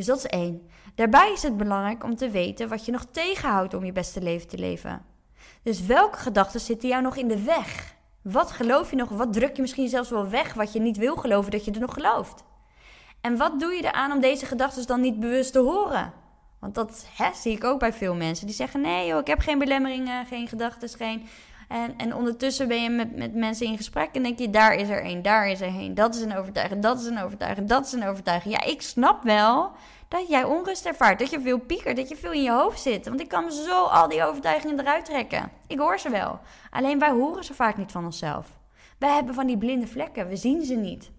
Dus 0.00 0.08
dat 0.08 0.18
is 0.18 0.26
één. 0.26 0.68
Daarbij 0.94 1.32
is 1.32 1.42
het 1.42 1.56
belangrijk 1.56 2.04
om 2.04 2.16
te 2.16 2.30
weten 2.30 2.68
wat 2.68 2.84
je 2.84 2.92
nog 2.92 3.04
tegenhoudt 3.10 3.74
om 3.74 3.84
je 3.84 3.92
beste 3.92 4.20
leven 4.20 4.48
te 4.48 4.58
leven. 4.58 5.02
Dus 5.62 5.86
welke 5.86 6.18
gedachten 6.18 6.60
zitten 6.60 6.88
jou 6.88 7.02
nog 7.02 7.16
in 7.16 7.28
de 7.28 7.42
weg? 7.42 7.94
Wat 8.22 8.50
geloof 8.50 8.90
je 8.90 8.96
nog? 8.96 9.08
Wat 9.08 9.32
druk 9.32 9.56
je 9.56 9.62
misschien 9.62 9.88
zelfs 9.88 10.10
wel 10.10 10.28
weg 10.28 10.54
wat 10.54 10.72
je 10.72 10.80
niet 10.80 10.96
wil 10.96 11.16
geloven 11.16 11.50
dat 11.50 11.64
je 11.64 11.70
er 11.70 11.80
nog 11.80 11.94
gelooft? 11.94 12.44
En 13.20 13.36
wat 13.36 13.60
doe 13.60 13.72
je 13.72 13.84
eraan 13.84 14.12
om 14.12 14.20
deze 14.20 14.46
gedachten 14.46 14.86
dan 14.86 15.00
niet 15.00 15.20
bewust 15.20 15.52
te 15.52 15.58
horen? 15.58 16.12
Want 16.60 16.74
dat 16.74 17.06
hè, 17.16 17.30
zie 17.34 17.56
ik 17.56 17.64
ook 17.64 17.78
bij 17.78 17.92
veel 17.92 18.14
mensen. 18.14 18.46
Die 18.46 18.54
zeggen: 18.54 18.80
nee, 18.80 19.06
joh, 19.06 19.18
ik 19.18 19.26
heb 19.26 19.40
geen 19.40 19.58
belemmeringen, 19.58 20.26
geen 20.26 20.48
gedachten, 20.48 20.88
geen. 20.88 21.26
En, 21.70 21.94
en 21.96 22.14
ondertussen 22.14 22.68
ben 22.68 22.82
je 22.82 22.90
met, 22.90 23.16
met 23.16 23.34
mensen 23.34 23.66
in 23.66 23.76
gesprek 23.76 24.08
en 24.12 24.22
denk 24.22 24.38
je: 24.38 24.50
daar 24.50 24.74
is 24.74 24.88
er 24.88 25.02
één, 25.02 25.22
daar 25.22 25.48
is 25.48 25.60
er 25.60 25.66
één. 25.66 25.94
Dat 25.94 26.14
is 26.14 26.20
een 26.20 26.36
overtuiging, 26.36 26.82
dat 26.82 27.00
is 27.00 27.06
een 27.06 27.22
overtuiging, 27.22 27.68
dat 27.68 27.86
is 27.86 27.92
een 27.92 28.06
overtuiging. 28.06 28.54
Ja, 28.54 28.72
ik 28.72 28.82
snap 28.82 29.22
wel 29.22 29.72
dat 30.08 30.28
jij 30.28 30.44
onrust 30.44 30.86
ervaart, 30.86 31.18
dat 31.18 31.30
je 31.30 31.40
veel 31.40 31.58
piekert, 31.58 31.96
dat 31.96 32.08
je 32.08 32.16
veel 32.16 32.32
in 32.32 32.42
je 32.42 32.50
hoofd 32.50 32.80
zit. 32.80 33.08
Want 33.08 33.20
ik 33.20 33.28
kan 33.28 33.52
zo 33.52 33.84
al 33.84 34.08
die 34.08 34.24
overtuigingen 34.24 34.80
eruit 34.80 35.04
trekken. 35.04 35.50
Ik 35.66 35.78
hoor 35.78 35.98
ze 35.98 36.10
wel. 36.10 36.40
Alleen 36.70 36.98
wij 36.98 37.10
horen 37.10 37.44
ze 37.44 37.54
vaak 37.54 37.76
niet 37.76 37.92
van 37.92 38.04
onszelf. 38.04 38.46
Wij 38.98 39.14
hebben 39.14 39.34
van 39.34 39.46
die 39.46 39.58
blinde 39.58 39.86
vlekken, 39.86 40.28
we 40.28 40.36
zien 40.36 40.64
ze 40.64 40.74
niet. 40.74 41.10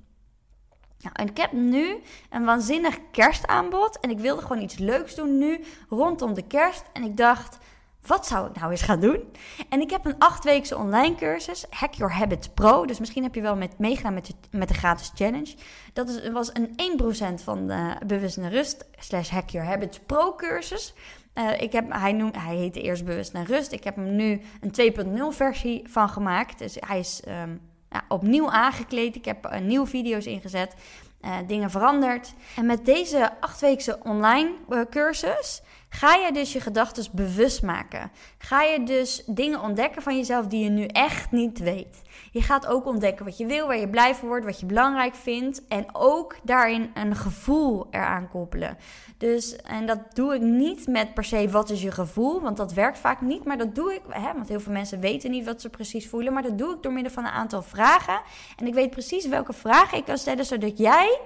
Nou, 1.00 1.16
en 1.16 1.28
ik 1.28 1.38
heb 1.38 1.52
nu 1.52 2.02
een 2.30 2.46
waanzinnig 2.46 2.98
kerstaanbod. 3.12 4.00
En 4.00 4.10
ik 4.10 4.20
wilde 4.20 4.42
gewoon 4.42 4.62
iets 4.62 4.78
leuks 4.78 5.16
doen 5.16 5.38
nu 5.38 5.64
rondom 5.90 6.34
de 6.34 6.48
kerst. 6.48 6.84
En 6.94 7.04
ik 7.04 7.18
dacht, 7.18 7.58
wat 8.06 8.28
zou 8.28 8.48
ik 8.48 8.56
nou 8.56 8.72
eens 8.72 8.82
gaan 8.82 9.00
doen? 9.00 9.32
En 9.70 9.82
ik 9.82 9.90
heb 9.90 10.06
een 10.06 10.18
achtweekse 10.18 10.78
online 10.78 11.16
cursus, 11.16 11.66
Hack 11.70 11.94
Your 11.94 12.14
Habits 12.14 12.50
Pro. 12.50 12.86
Dus 12.86 13.00
misschien 13.00 13.24
heb 13.24 13.36
je 13.36 13.42
wel 13.42 13.56
met, 13.56 13.78
meegedaan 13.78 14.14
met 14.14 14.26
de, 14.26 14.34
met 14.58 14.68
de 14.68 14.74
gratis 14.74 15.12
challenge. 15.16 15.56
Dat 15.94 16.10
is, 16.10 16.30
was 16.30 16.50
een 16.54 17.40
1% 17.40 17.44
van 17.44 17.68
de 17.68 17.96
Bewust 18.06 18.38
naar 18.38 18.52
Rust 18.52 18.86
slash 19.00 19.30
Hack 19.30 19.50
Your 19.50 19.68
Habits 19.68 20.00
Pro 20.00 20.36
cursus. 20.36 20.94
Uh, 21.36 21.62
ik 21.62 21.72
heb, 21.72 21.92
hij, 21.92 22.14
noemt, 22.14 22.36
hij 22.36 22.56
heette 22.56 22.82
eerst 22.82 23.06
Bewust 23.06 23.34
naar 23.34 23.46
Rust. 23.46 23.72
Ik 23.72 23.84
heb 23.84 23.96
hem 23.96 24.16
nu 24.16 24.42
een 24.62 24.94
2.0 25.32 25.36
versie 25.36 25.84
van 25.90 26.10
gemaakt. 26.10 26.60
Dus 26.60 26.78
hij 26.80 27.00
is 27.00 27.22
um, 27.28 27.62
ja, 27.90 28.04
opnieuw 28.08 28.50
aangekleed. 28.50 29.16
Ik 29.16 29.26
heb 29.26 29.46
uh, 29.46 29.60
nieuwe 29.60 29.88
video's 29.88 30.26
ingezet. 30.26 30.76
Uh, 31.22 31.38
dingen 31.48 31.70
veranderd. 31.70 32.34
En 32.56 32.66
met 32.66 32.86
deze 32.86 33.40
achtweekse 33.40 34.00
online 34.04 34.52
cursus 34.90 35.62
Ga 35.94 36.16
je 36.16 36.32
dus 36.32 36.54
je 36.54 36.60
gedachten 36.60 37.06
bewust 37.12 37.64
maken? 37.64 38.12
Ga 38.38 38.62
je 38.62 38.84
dus 38.84 39.24
dingen 39.26 39.62
ontdekken 39.62 40.02
van 40.02 40.18
jezelf 40.18 40.48
die 40.48 40.64
je 40.64 40.70
nu 40.70 40.86
echt 40.86 41.32
niet 41.32 41.60
weet? 41.60 42.02
Je 42.32 42.42
gaat 42.42 42.68
ook 42.68 42.86
ontdekken 42.86 43.26
wat 43.26 43.38
je 43.38 43.46
wil, 43.46 43.68
waar 43.68 43.78
je 43.78 43.90
blij 43.90 44.16
van 44.16 44.28
wordt, 44.28 44.46
wat 44.46 44.60
je 44.60 44.66
belangrijk 44.66 45.16
vindt. 45.16 45.68
En 45.68 45.86
ook 45.92 46.36
daarin 46.44 46.92
een 46.94 47.16
gevoel 47.16 47.88
eraan 47.90 48.30
koppelen. 48.30 48.78
Dus, 49.18 49.56
en 49.56 49.86
dat 49.86 50.00
doe 50.14 50.36
ik 50.36 50.42
niet 50.42 50.88
met 50.88 51.14
per 51.14 51.24
se 51.24 51.50
wat 51.50 51.70
is 51.70 51.82
je 51.82 51.92
gevoel, 51.92 52.42
want 52.42 52.58
dat 52.58 52.74
werkt 52.74 52.98
vaak 52.98 53.22
niet. 53.22 53.46
Maar 53.46 53.58
dat 53.58 53.76
doe 53.76 53.94
ik, 53.94 54.02
hè, 54.10 54.34
want 54.34 54.48
heel 54.48 54.60
veel 54.60 54.74
mensen 54.74 55.00
weten 55.00 55.32
niet 55.32 55.46
wat 55.46 55.62
ze 55.62 55.70
precies 55.70 56.10
voelen. 56.10 56.34
Maar 56.34 56.44
dat 56.44 56.58
doe 56.58 56.74
ik 56.76 56.84
door 56.84 56.94
middel 56.94 57.14
van 57.14 57.26
een 57.26 57.32
aantal 57.32 57.62
vragen. 57.62 58.22
En 58.58 58.68
ik 58.68 58.74
weet 58.74 58.90
precies 58.90 59.28
welke 59.28 59.54
vragen 59.54 59.98
ik 59.98 60.06
kan 60.06 60.18
stellen, 60.18 60.46
zodat 60.46 60.78
jij 60.78 61.20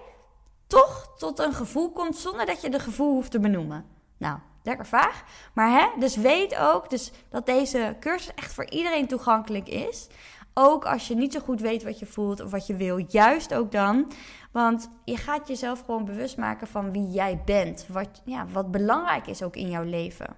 toch 0.67 1.13
tot 1.17 1.39
een 1.39 1.54
gevoel 1.54 1.91
komt 1.91 2.15
zonder 2.15 2.45
dat 2.45 2.62
je 2.62 2.69
de 2.69 2.80
gevoel 2.80 3.13
hoeft 3.13 3.32
te 3.32 3.39
benoemen. 3.39 3.86
Nou, 4.17 4.39
lekker 4.65 4.86
vaag. 4.86 5.23
Maar 5.54 5.69
hè, 5.69 5.99
dus 5.99 6.15
weet 6.15 6.58
ook 6.58 6.89
dus 6.89 7.12
dat 7.30 7.45
deze 7.45 7.95
cursus 7.99 8.34
echt 8.36 8.54
voor 8.54 8.69
iedereen 8.69 9.08
toegankelijk 9.08 9.67
is. 9.67 10.08
Ook 10.54 10.86
als 10.86 11.08
je 11.08 11.15
niet 11.15 11.34
zo 11.34 11.39
goed 11.39 11.62
weet 11.62 11.84
wat 11.84 11.99
je 11.99 12.06
voelt 12.06 12.41
of 12.41 12.51
wat 12.51 12.67
je 12.67 12.75
wil, 12.75 13.06
juist 13.08 13.54
ook 13.54 13.71
dan. 13.71 14.12
Want 14.51 14.89
je 15.06 15.17
gaat 15.17 15.47
jezelf 15.47 15.80
gewoon 15.80 16.06
bewust 16.06 16.38
maken 16.38 16.67
van 16.67 16.91
wie 16.91 17.08
jij 17.08 17.41
bent. 17.45 17.86
Wat, 17.89 18.21
ja, 18.25 18.45
wat 18.51 18.71
belangrijk 18.71 19.28
is 19.28 19.43
ook 19.43 19.56
in 19.56 19.69
jouw 19.69 19.84
leven. 19.84 20.36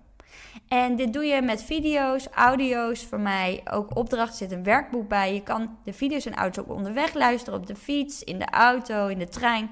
En 0.68 0.96
dit 0.96 1.14
doe 1.14 1.26
je 1.26 1.42
met 1.42 1.64
video's, 1.64 2.28
audio's 2.32 3.06
van 3.06 3.22
mij. 3.22 3.62
Ook 3.72 3.96
opdrachten 3.96 4.38
zit 4.38 4.52
een 4.52 4.64
werkboek 4.64 5.08
bij. 5.08 5.34
Je 5.34 5.44
kan 5.44 5.78
de 5.84 5.94
video's 5.94 6.26
en 6.26 6.36
auto's 6.36 6.64
ook 6.64 6.76
onderweg 6.76 7.14
luisteren 7.14 7.60
op 7.60 7.68
de 7.68 7.76
fiets, 7.76 8.24
in 8.24 8.40
de 8.40 8.50
auto, 8.50 9.08
in 9.08 9.20
de 9.20 9.28
trein. 9.28 9.70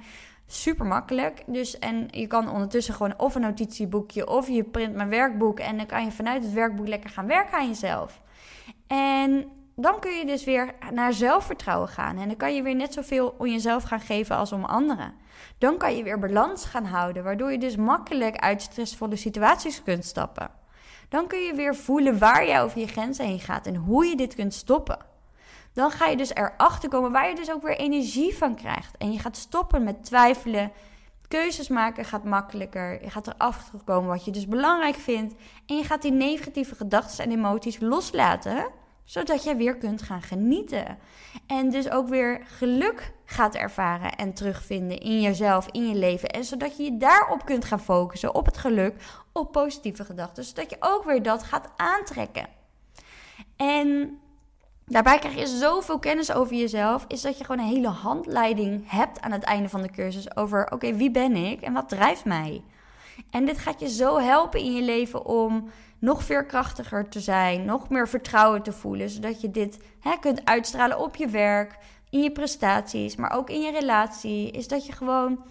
Super 0.47 0.85
makkelijk. 0.85 1.43
Dus, 1.45 1.79
en 1.79 2.07
je 2.11 2.27
kan 2.27 2.49
ondertussen 2.49 2.93
gewoon 2.93 3.13
of 3.17 3.35
een 3.35 3.41
notitieboekje 3.41 4.27
of 4.27 4.47
je 4.47 4.63
print 4.63 4.95
mijn 4.95 5.09
werkboek. 5.09 5.59
En 5.59 5.77
dan 5.77 5.85
kan 5.85 6.05
je 6.05 6.11
vanuit 6.11 6.43
het 6.43 6.53
werkboek 6.53 6.87
lekker 6.87 7.09
gaan 7.09 7.27
werken 7.27 7.57
aan 7.57 7.67
jezelf. 7.67 8.21
En 8.87 9.45
dan 9.75 9.99
kun 9.99 10.11
je 10.11 10.25
dus 10.25 10.43
weer 10.43 10.75
naar 10.93 11.13
zelfvertrouwen 11.13 11.89
gaan. 11.89 12.17
En 12.17 12.27
dan 12.27 12.37
kan 12.37 12.55
je 12.55 12.61
weer 12.61 12.75
net 12.75 12.93
zoveel 12.93 13.35
om 13.37 13.47
jezelf 13.47 13.83
gaan 13.83 13.99
geven 13.99 14.35
als 14.35 14.51
om 14.51 14.63
anderen. 14.63 15.13
Dan 15.57 15.77
kan 15.77 15.95
je 15.95 16.03
weer 16.03 16.19
balans 16.19 16.65
gaan 16.65 16.85
houden, 16.85 17.23
waardoor 17.23 17.51
je 17.51 17.57
dus 17.57 17.75
makkelijk 17.75 18.35
uit 18.35 18.61
stressvolle 18.61 19.15
situaties 19.15 19.83
kunt 19.83 20.05
stappen. 20.05 20.49
Dan 21.09 21.27
kun 21.27 21.39
je 21.39 21.53
weer 21.53 21.75
voelen 21.75 22.19
waar 22.19 22.45
jij 22.45 22.61
over 22.61 22.79
je 22.79 22.87
grenzen 22.87 23.25
heen 23.25 23.39
gaat 23.39 23.67
en 23.67 23.75
hoe 23.75 24.05
je 24.05 24.15
dit 24.15 24.35
kunt 24.35 24.53
stoppen. 24.53 24.97
Dan 25.75 25.91
ga 25.91 26.07
je 26.07 26.17
dus 26.17 26.35
erachter 26.35 26.89
komen 26.89 27.11
waar 27.11 27.29
je 27.29 27.35
dus 27.35 27.51
ook 27.51 27.61
weer 27.61 27.77
energie 27.77 28.37
van 28.37 28.55
krijgt. 28.55 28.97
En 28.97 29.11
je 29.11 29.19
gaat 29.19 29.37
stoppen 29.37 29.83
met 29.83 30.03
twijfelen. 30.03 30.71
Keuzes 31.27 31.67
maken 31.67 32.05
gaat 32.05 32.23
makkelijker. 32.23 33.03
Je 33.03 33.09
gaat 33.09 33.27
erachter 33.27 33.79
komen 33.85 34.09
wat 34.09 34.25
je 34.25 34.31
dus 34.31 34.47
belangrijk 34.47 34.95
vindt. 34.95 35.33
En 35.65 35.75
je 35.75 35.83
gaat 35.83 36.01
die 36.01 36.11
negatieve 36.11 36.75
gedachten 36.75 37.23
en 37.23 37.31
emoties 37.31 37.79
loslaten 37.79 38.65
zodat 39.05 39.43
jij 39.43 39.57
weer 39.57 39.77
kunt 39.77 40.01
gaan 40.01 40.21
genieten. 40.21 40.97
En 41.47 41.69
dus 41.69 41.89
ook 41.89 42.07
weer 42.07 42.41
geluk 42.45 43.13
gaat 43.25 43.55
ervaren 43.55 44.15
en 44.15 44.33
terugvinden 44.33 44.99
in 44.99 45.21
jezelf, 45.21 45.67
in 45.71 45.87
je 45.87 45.95
leven. 45.95 46.29
En 46.29 46.43
zodat 46.43 46.77
je 46.77 46.83
je 46.83 46.97
daarop 46.97 47.45
kunt 47.45 47.65
gaan 47.65 47.79
focussen, 47.79 48.35
op 48.35 48.45
het 48.45 48.57
geluk, 48.57 48.95
op 49.31 49.51
positieve 49.51 50.05
gedachten. 50.05 50.43
Zodat 50.43 50.69
je 50.69 50.77
ook 50.79 51.03
weer 51.03 51.23
dat 51.23 51.43
gaat 51.43 51.69
aantrekken. 51.75 52.47
En 53.55 54.19
daarbij 54.85 55.19
krijg 55.19 55.35
je 55.35 55.47
zoveel 55.47 55.99
kennis 55.99 56.31
over 56.31 56.55
jezelf, 56.55 57.05
is 57.07 57.21
dat 57.21 57.37
je 57.37 57.43
gewoon 57.43 57.65
een 57.65 57.73
hele 57.73 57.87
handleiding 57.87 58.83
hebt 58.91 59.21
aan 59.21 59.31
het 59.31 59.43
einde 59.43 59.69
van 59.69 59.81
de 59.81 59.91
cursus 59.91 60.35
over: 60.35 60.71
oké, 60.71 60.95
wie 60.95 61.11
ben 61.11 61.35
ik 61.35 61.61
en 61.61 61.73
wat 61.73 61.89
drijft 61.89 62.25
mij? 62.25 62.63
En 63.29 63.45
dit 63.45 63.57
gaat 63.57 63.79
je 63.79 63.89
zo 63.89 64.19
helpen 64.19 64.59
in 64.59 64.73
je 64.73 64.81
leven 64.81 65.25
om 65.25 65.69
nog 65.99 66.23
veerkrachtiger 66.23 67.09
te 67.09 67.19
zijn, 67.19 67.65
nog 67.65 67.89
meer 67.89 68.07
vertrouwen 68.07 68.61
te 68.61 68.71
voelen, 68.71 69.09
zodat 69.09 69.41
je 69.41 69.51
dit 69.51 69.79
hè, 69.99 70.11
kunt 70.19 70.45
uitstralen 70.45 70.99
op 70.99 71.15
je 71.15 71.27
werk, 71.27 71.77
in 72.09 72.21
je 72.21 72.31
prestaties, 72.31 73.15
maar 73.15 73.31
ook 73.31 73.49
in 73.49 73.61
je 73.61 73.71
relatie. 73.71 74.51
Is 74.51 74.67
dat 74.67 74.85
je 74.85 74.91
gewoon 74.91 75.43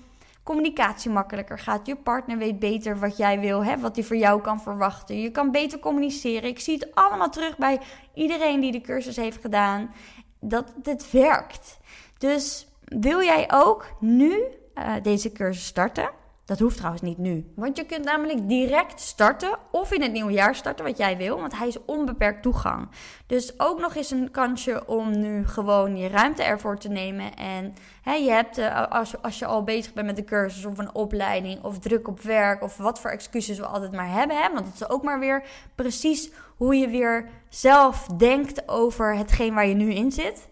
communicatie 0.45 1.11
makkelijker 1.11 1.59
gaat. 1.59 1.87
Je 1.87 1.97
partner 1.97 2.39
weet 2.39 2.59
beter 2.59 2.99
wat 2.99 3.17
jij 3.17 3.41
wil, 3.41 3.65
hè, 3.65 3.79
wat 3.79 3.97
hij 3.97 4.05
voor 4.05 4.17
jou 4.17 4.41
kan 4.41 4.61
verwachten. 4.61 5.21
Je 5.21 5.31
kan 5.31 5.51
beter 5.51 5.79
communiceren. 5.79 6.49
Ik 6.49 6.61
zie 6.61 6.75
het 6.75 6.95
allemaal 6.95 7.31
terug 7.31 7.57
bij 7.57 7.81
iedereen 8.15 8.61
die 8.61 8.73
de 8.73 8.81
cursus 8.81 9.17
heeft 9.17 9.41
gedaan, 9.41 9.95
dat 10.41 10.73
dit 10.83 11.11
werkt. 11.11 11.79
Dus 12.19 12.69
wil 12.85 13.23
jij 13.23 13.51
ook 13.53 13.87
nu 14.01 14.45
uh, 14.75 14.93
deze 15.03 15.33
cursus 15.33 15.67
starten? 15.67 16.11
Dat 16.45 16.59
hoeft 16.59 16.77
trouwens 16.77 17.03
niet 17.03 17.19
nu. 17.19 17.53
Want 17.57 17.77
je 17.77 17.87
kunt 17.87 18.05
namelijk 18.05 18.49
direct 18.49 19.01
starten 19.01 19.59
of 19.71 19.93
in 19.93 20.03
het 20.03 20.13
nieuwe 20.13 20.33
jaar 20.33 20.55
starten 20.55 20.85
wat 20.85 20.99
jij 20.99 21.17
wil, 21.17 21.41
want 21.41 21.59
hij 21.59 21.69
is 21.69 21.85
onbeperkt 21.85 22.43
toegang. 22.43 22.89
Dus 23.27 23.61
ook 23.61 23.81
nog 23.81 23.95
eens 23.95 24.11
een 24.11 24.31
kansje 24.31 24.87
om 24.87 25.21
nu 25.21 25.47
gewoon 25.47 25.97
je 25.97 26.09
ruimte 26.09 26.43
ervoor 26.43 26.79
te 26.79 26.89
nemen. 26.89 27.37
En 27.37 27.75
hè, 28.03 28.13
je 28.13 28.31
hebt, 28.31 28.59
uh, 28.59 28.87
als, 28.89 29.23
als 29.23 29.39
je 29.39 29.47
al 29.47 29.65
bezig 29.65 29.93
bent 29.93 30.07
met 30.07 30.17
de 30.17 30.25
cursus 30.25 30.65
of 30.65 30.79
een 30.79 30.95
opleiding 30.95 31.63
of 31.63 31.79
druk 31.79 32.09
op 32.09 32.21
werk 32.21 32.63
of 32.63 32.77
wat 32.77 33.01
voor 33.01 33.11
excuses 33.11 33.59
we 33.59 33.67
altijd 33.67 33.93
maar 33.93 34.11
hebben. 34.11 34.43
Hè, 34.43 34.53
want 34.53 34.67
het 34.67 34.75
is 34.75 34.89
ook 34.89 35.03
maar 35.03 35.19
weer 35.19 35.45
precies 35.75 36.31
hoe 36.57 36.77
je 36.77 36.89
weer 36.89 37.29
zelf 37.49 38.07
denkt 38.07 38.69
over 38.69 39.17
hetgeen 39.17 39.55
waar 39.55 39.67
je 39.67 39.75
nu 39.75 39.93
in 39.93 40.13
zit 40.13 40.49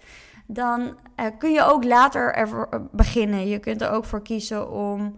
dan 0.46 0.80
uh, 0.80 1.26
kun 1.38 1.52
je 1.52 1.62
ook 1.62 1.84
later 1.84 2.34
ervoor 2.34 2.66
eh, 2.70 2.80
beginnen. 2.90 3.48
Je 3.48 3.58
kunt 3.58 3.80
er 3.80 3.90
ook 3.90 4.04
voor 4.04 4.22
kiezen 4.22 4.70
om 4.70 5.16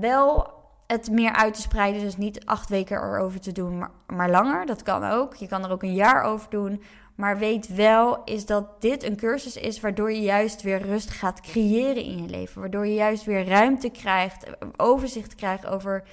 wel 0.00 0.54
het 0.86 1.10
meer 1.10 1.32
uit 1.32 1.54
te 1.54 1.60
spreiden. 1.60 2.00
Dus 2.00 2.16
niet 2.16 2.46
acht 2.46 2.68
weken 2.68 2.96
erover 2.96 3.40
te 3.40 3.52
doen, 3.52 3.78
maar, 3.78 3.90
maar 4.06 4.30
langer. 4.30 4.66
Dat 4.66 4.82
kan 4.82 5.04
ook. 5.04 5.34
Je 5.34 5.48
kan 5.48 5.64
er 5.64 5.70
ook 5.70 5.82
een 5.82 5.94
jaar 5.94 6.22
over 6.22 6.50
doen. 6.50 6.82
Maar 7.14 7.38
weet 7.38 7.74
wel 7.74 8.24
is 8.24 8.46
dat 8.46 8.80
dit 8.80 9.02
een 9.02 9.16
cursus 9.16 9.56
is 9.56 9.80
waardoor 9.80 10.12
je 10.12 10.20
juist 10.20 10.62
weer 10.62 10.82
rust 10.82 11.10
gaat 11.10 11.40
creëren 11.40 12.04
in 12.04 12.22
je 12.22 12.28
leven. 12.28 12.60
Waardoor 12.60 12.86
je 12.86 12.94
juist 12.94 13.24
weer 13.24 13.48
ruimte 13.48 13.90
krijgt, 13.90 14.46
overzicht 14.76 15.34
krijgt 15.34 15.66
over 15.66 16.04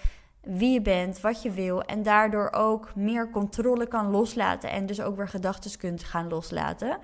wie 0.42 0.74
je 0.74 0.82
bent, 0.82 1.22
wat 1.22 1.42
je 1.42 1.52
wil. 1.52 1.82
En 1.82 2.04
daardoor 2.04 2.52
ook 2.52 2.96
meer 2.96 3.30
controle 3.30 3.88
kan 3.88 4.10
loslaten. 4.10 4.70
En 4.70 4.86
dus 4.86 5.02
ook 5.02 5.16
weer 5.16 5.28
gedachten 5.28 5.78
kunt 5.78 6.04
gaan 6.04 6.28
loslaten. 6.28 6.98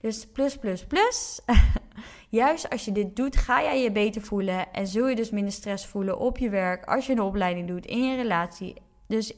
Dus 0.00 0.26
plus, 0.26 0.56
plus, 0.56 0.86
plus. 0.86 1.40
Juist 2.32 2.70
als 2.70 2.84
je 2.84 2.92
dit 2.92 3.16
doet, 3.16 3.36
ga 3.36 3.62
jij 3.62 3.82
je 3.82 3.92
beter 3.92 4.22
voelen. 4.22 4.72
En 4.72 4.86
zul 4.86 5.08
je 5.08 5.14
dus 5.14 5.30
minder 5.30 5.52
stress 5.52 5.86
voelen 5.86 6.18
op 6.18 6.38
je 6.38 6.48
werk. 6.48 6.84
Als 6.84 7.06
je 7.06 7.12
een 7.12 7.20
opleiding 7.20 7.68
doet, 7.68 7.86
in 7.86 8.04
je 8.04 8.16
relatie. 8.16 8.74
Dus 9.06 9.34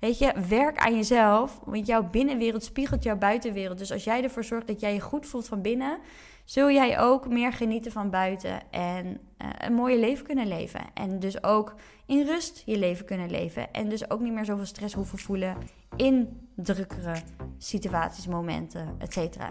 weet 0.00 0.18
je, 0.18 0.32
werk 0.48 0.78
aan 0.78 0.94
jezelf. 0.94 1.60
Want 1.64 1.86
jouw 1.86 2.10
binnenwereld 2.10 2.64
spiegelt 2.64 3.02
jouw 3.02 3.16
buitenwereld. 3.16 3.78
Dus 3.78 3.92
als 3.92 4.04
jij 4.04 4.22
ervoor 4.22 4.44
zorgt 4.44 4.66
dat 4.66 4.80
jij 4.80 4.94
je 4.94 5.00
goed 5.00 5.26
voelt 5.26 5.48
van 5.48 5.62
binnen. 5.62 5.98
Zul 6.44 6.70
jij 6.70 6.98
ook 7.00 7.28
meer 7.28 7.52
genieten 7.52 7.92
van 7.92 8.10
buiten 8.10 8.70
en 8.70 9.06
uh, 9.06 9.48
een 9.58 9.74
mooie 9.74 9.98
leven 9.98 10.26
kunnen 10.26 10.48
leven. 10.48 10.80
En 10.94 11.18
dus 11.18 11.44
ook 11.44 11.74
in 12.06 12.26
rust 12.26 12.62
je 12.64 12.78
leven 12.78 13.06
kunnen 13.06 13.30
leven. 13.30 13.72
En 13.72 13.88
dus 13.88 14.10
ook 14.10 14.20
niet 14.20 14.32
meer 14.32 14.44
zoveel 14.44 14.66
stress 14.66 14.94
hoeven 14.94 15.18
voelen 15.18 15.56
in 15.96 16.40
drukkere 16.54 17.16
situaties, 17.58 18.26
momenten, 18.26 18.94
et 18.98 19.12
cetera. 19.12 19.48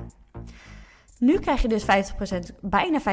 Nu 1.20 1.40
krijg 1.40 1.62
je 1.62 1.68
dus 1.68 1.84
50%, 1.84 1.86
bijna 2.62 3.00
50% 3.02 3.04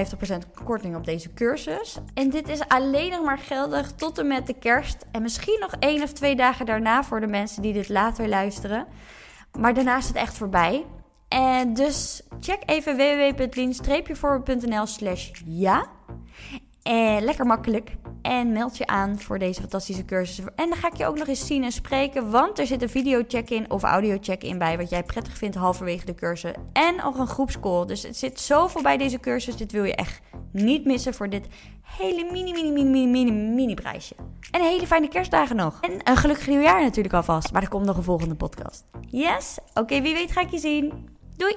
korting 0.65 0.97
op 0.97 1.05
deze 1.05 1.33
cursus. 1.33 1.99
En 2.15 2.31
dit 2.31 2.49
is 2.49 2.69
alleen 2.69 3.11
nog 3.11 3.25
maar 3.25 3.39
geldig 3.39 3.93
tot 3.93 4.19
en 4.19 4.27
met 4.27 4.47
de 4.47 4.55
kerst. 4.59 5.07
En 5.13 5.23
misschien 5.23 5.59
nog 5.61 5.75
één 5.79 6.03
of 6.03 6.13
twee 6.13 6.37
dagen 6.37 6.67
daarna 6.67 7.05
voor 7.05 7.21
de 7.21 7.27
mensen 7.27 7.63
die 7.63 7.73
dit 7.73 7.89
later 7.89 8.29
luisteren. 8.29 8.87
Maar 9.59 9.75
daarna 9.75 9.97
is 9.97 10.07
het 10.07 10.17
echt 10.17 10.37
voorbij. 10.37 10.87
En 11.29 11.75
dus 11.75 12.23
check 12.41 12.63
even 12.67 12.97
www.lien-voorbeeld.nl 12.97 14.87
slash 14.87 15.31
ja. 15.45 15.87
En 16.83 17.25
lekker 17.25 17.47
makkelijk. 17.47 17.97
En 18.23 18.53
meld 18.53 18.77
je 18.77 18.87
aan 18.87 19.19
voor 19.19 19.39
deze 19.39 19.61
fantastische 19.61 20.05
cursus. 20.05 20.45
En 20.57 20.69
dan 20.69 20.79
ga 20.79 20.89
ik 20.89 20.97
je 20.97 21.07
ook 21.07 21.19
nog 21.19 21.27
eens 21.27 21.47
zien 21.47 21.65
en 21.65 21.73
spreken. 21.73 22.31
Want 22.31 22.59
er 22.59 22.67
zit 22.67 22.83
een 22.83 22.89
video 22.89 23.23
check-in 23.29 23.71
of 23.71 23.83
audio 23.83 24.17
check-in 24.21 24.59
bij. 24.59 24.77
Wat 24.77 24.91
jij 24.91 25.03
prettig 25.03 25.37
vindt 25.37 25.57
halverwege 25.57 26.05
de 26.05 26.15
cursus. 26.15 26.53
En 26.73 26.97
nog 26.97 27.19
een 27.19 27.27
groepscall. 27.27 27.87
Dus 27.87 28.03
het 28.03 28.17
zit 28.17 28.41
zoveel 28.41 28.83
bij 28.83 28.97
deze 28.97 29.21
cursus. 29.21 29.57
Dit 29.57 29.73
wil 29.73 29.85
je 29.85 29.95
echt 29.95 30.21
niet 30.53 30.85
missen 30.85 31.15
voor 31.15 31.29
dit 31.29 31.47
hele 31.83 32.29
mini, 32.33 32.53
mini, 32.53 32.71
mini, 32.71 32.91
mini, 32.91 33.07
mini, 33.07 33.33
mini 33.33 33.75
prijsje. 33.75 34.15
En 34.51 34.61
een 34.61 34.67
hele 34.67 34.87
fijne 34.87 35.09
kerstdagen 35.09 35.57
nog. 35.57 35.79
En 35.81 36.11
een 36.11 36.17
gelukkig 36.17 36.47
nieuwjaar 36.47 36.83
natuurlijk 36.83 37.15
alvast. 37.15 37.53
Maar 37.53 37.63
er 37.63 37.69
komt 37.69 37.87
nog 37.87 37.97
een 37.97 38.03
volgende 38.03 38.35
podcast. 38.35 38.85
Yes? 39.11 39.59
Oké, 39.75 40.01
wie 40.01 40.15
weet 40.15 40.33
ga 40.33 40.41
ik 40.41 40.51
je 40.51 40.59
zien. 40.59 41.09
Doei! 41.37 41.57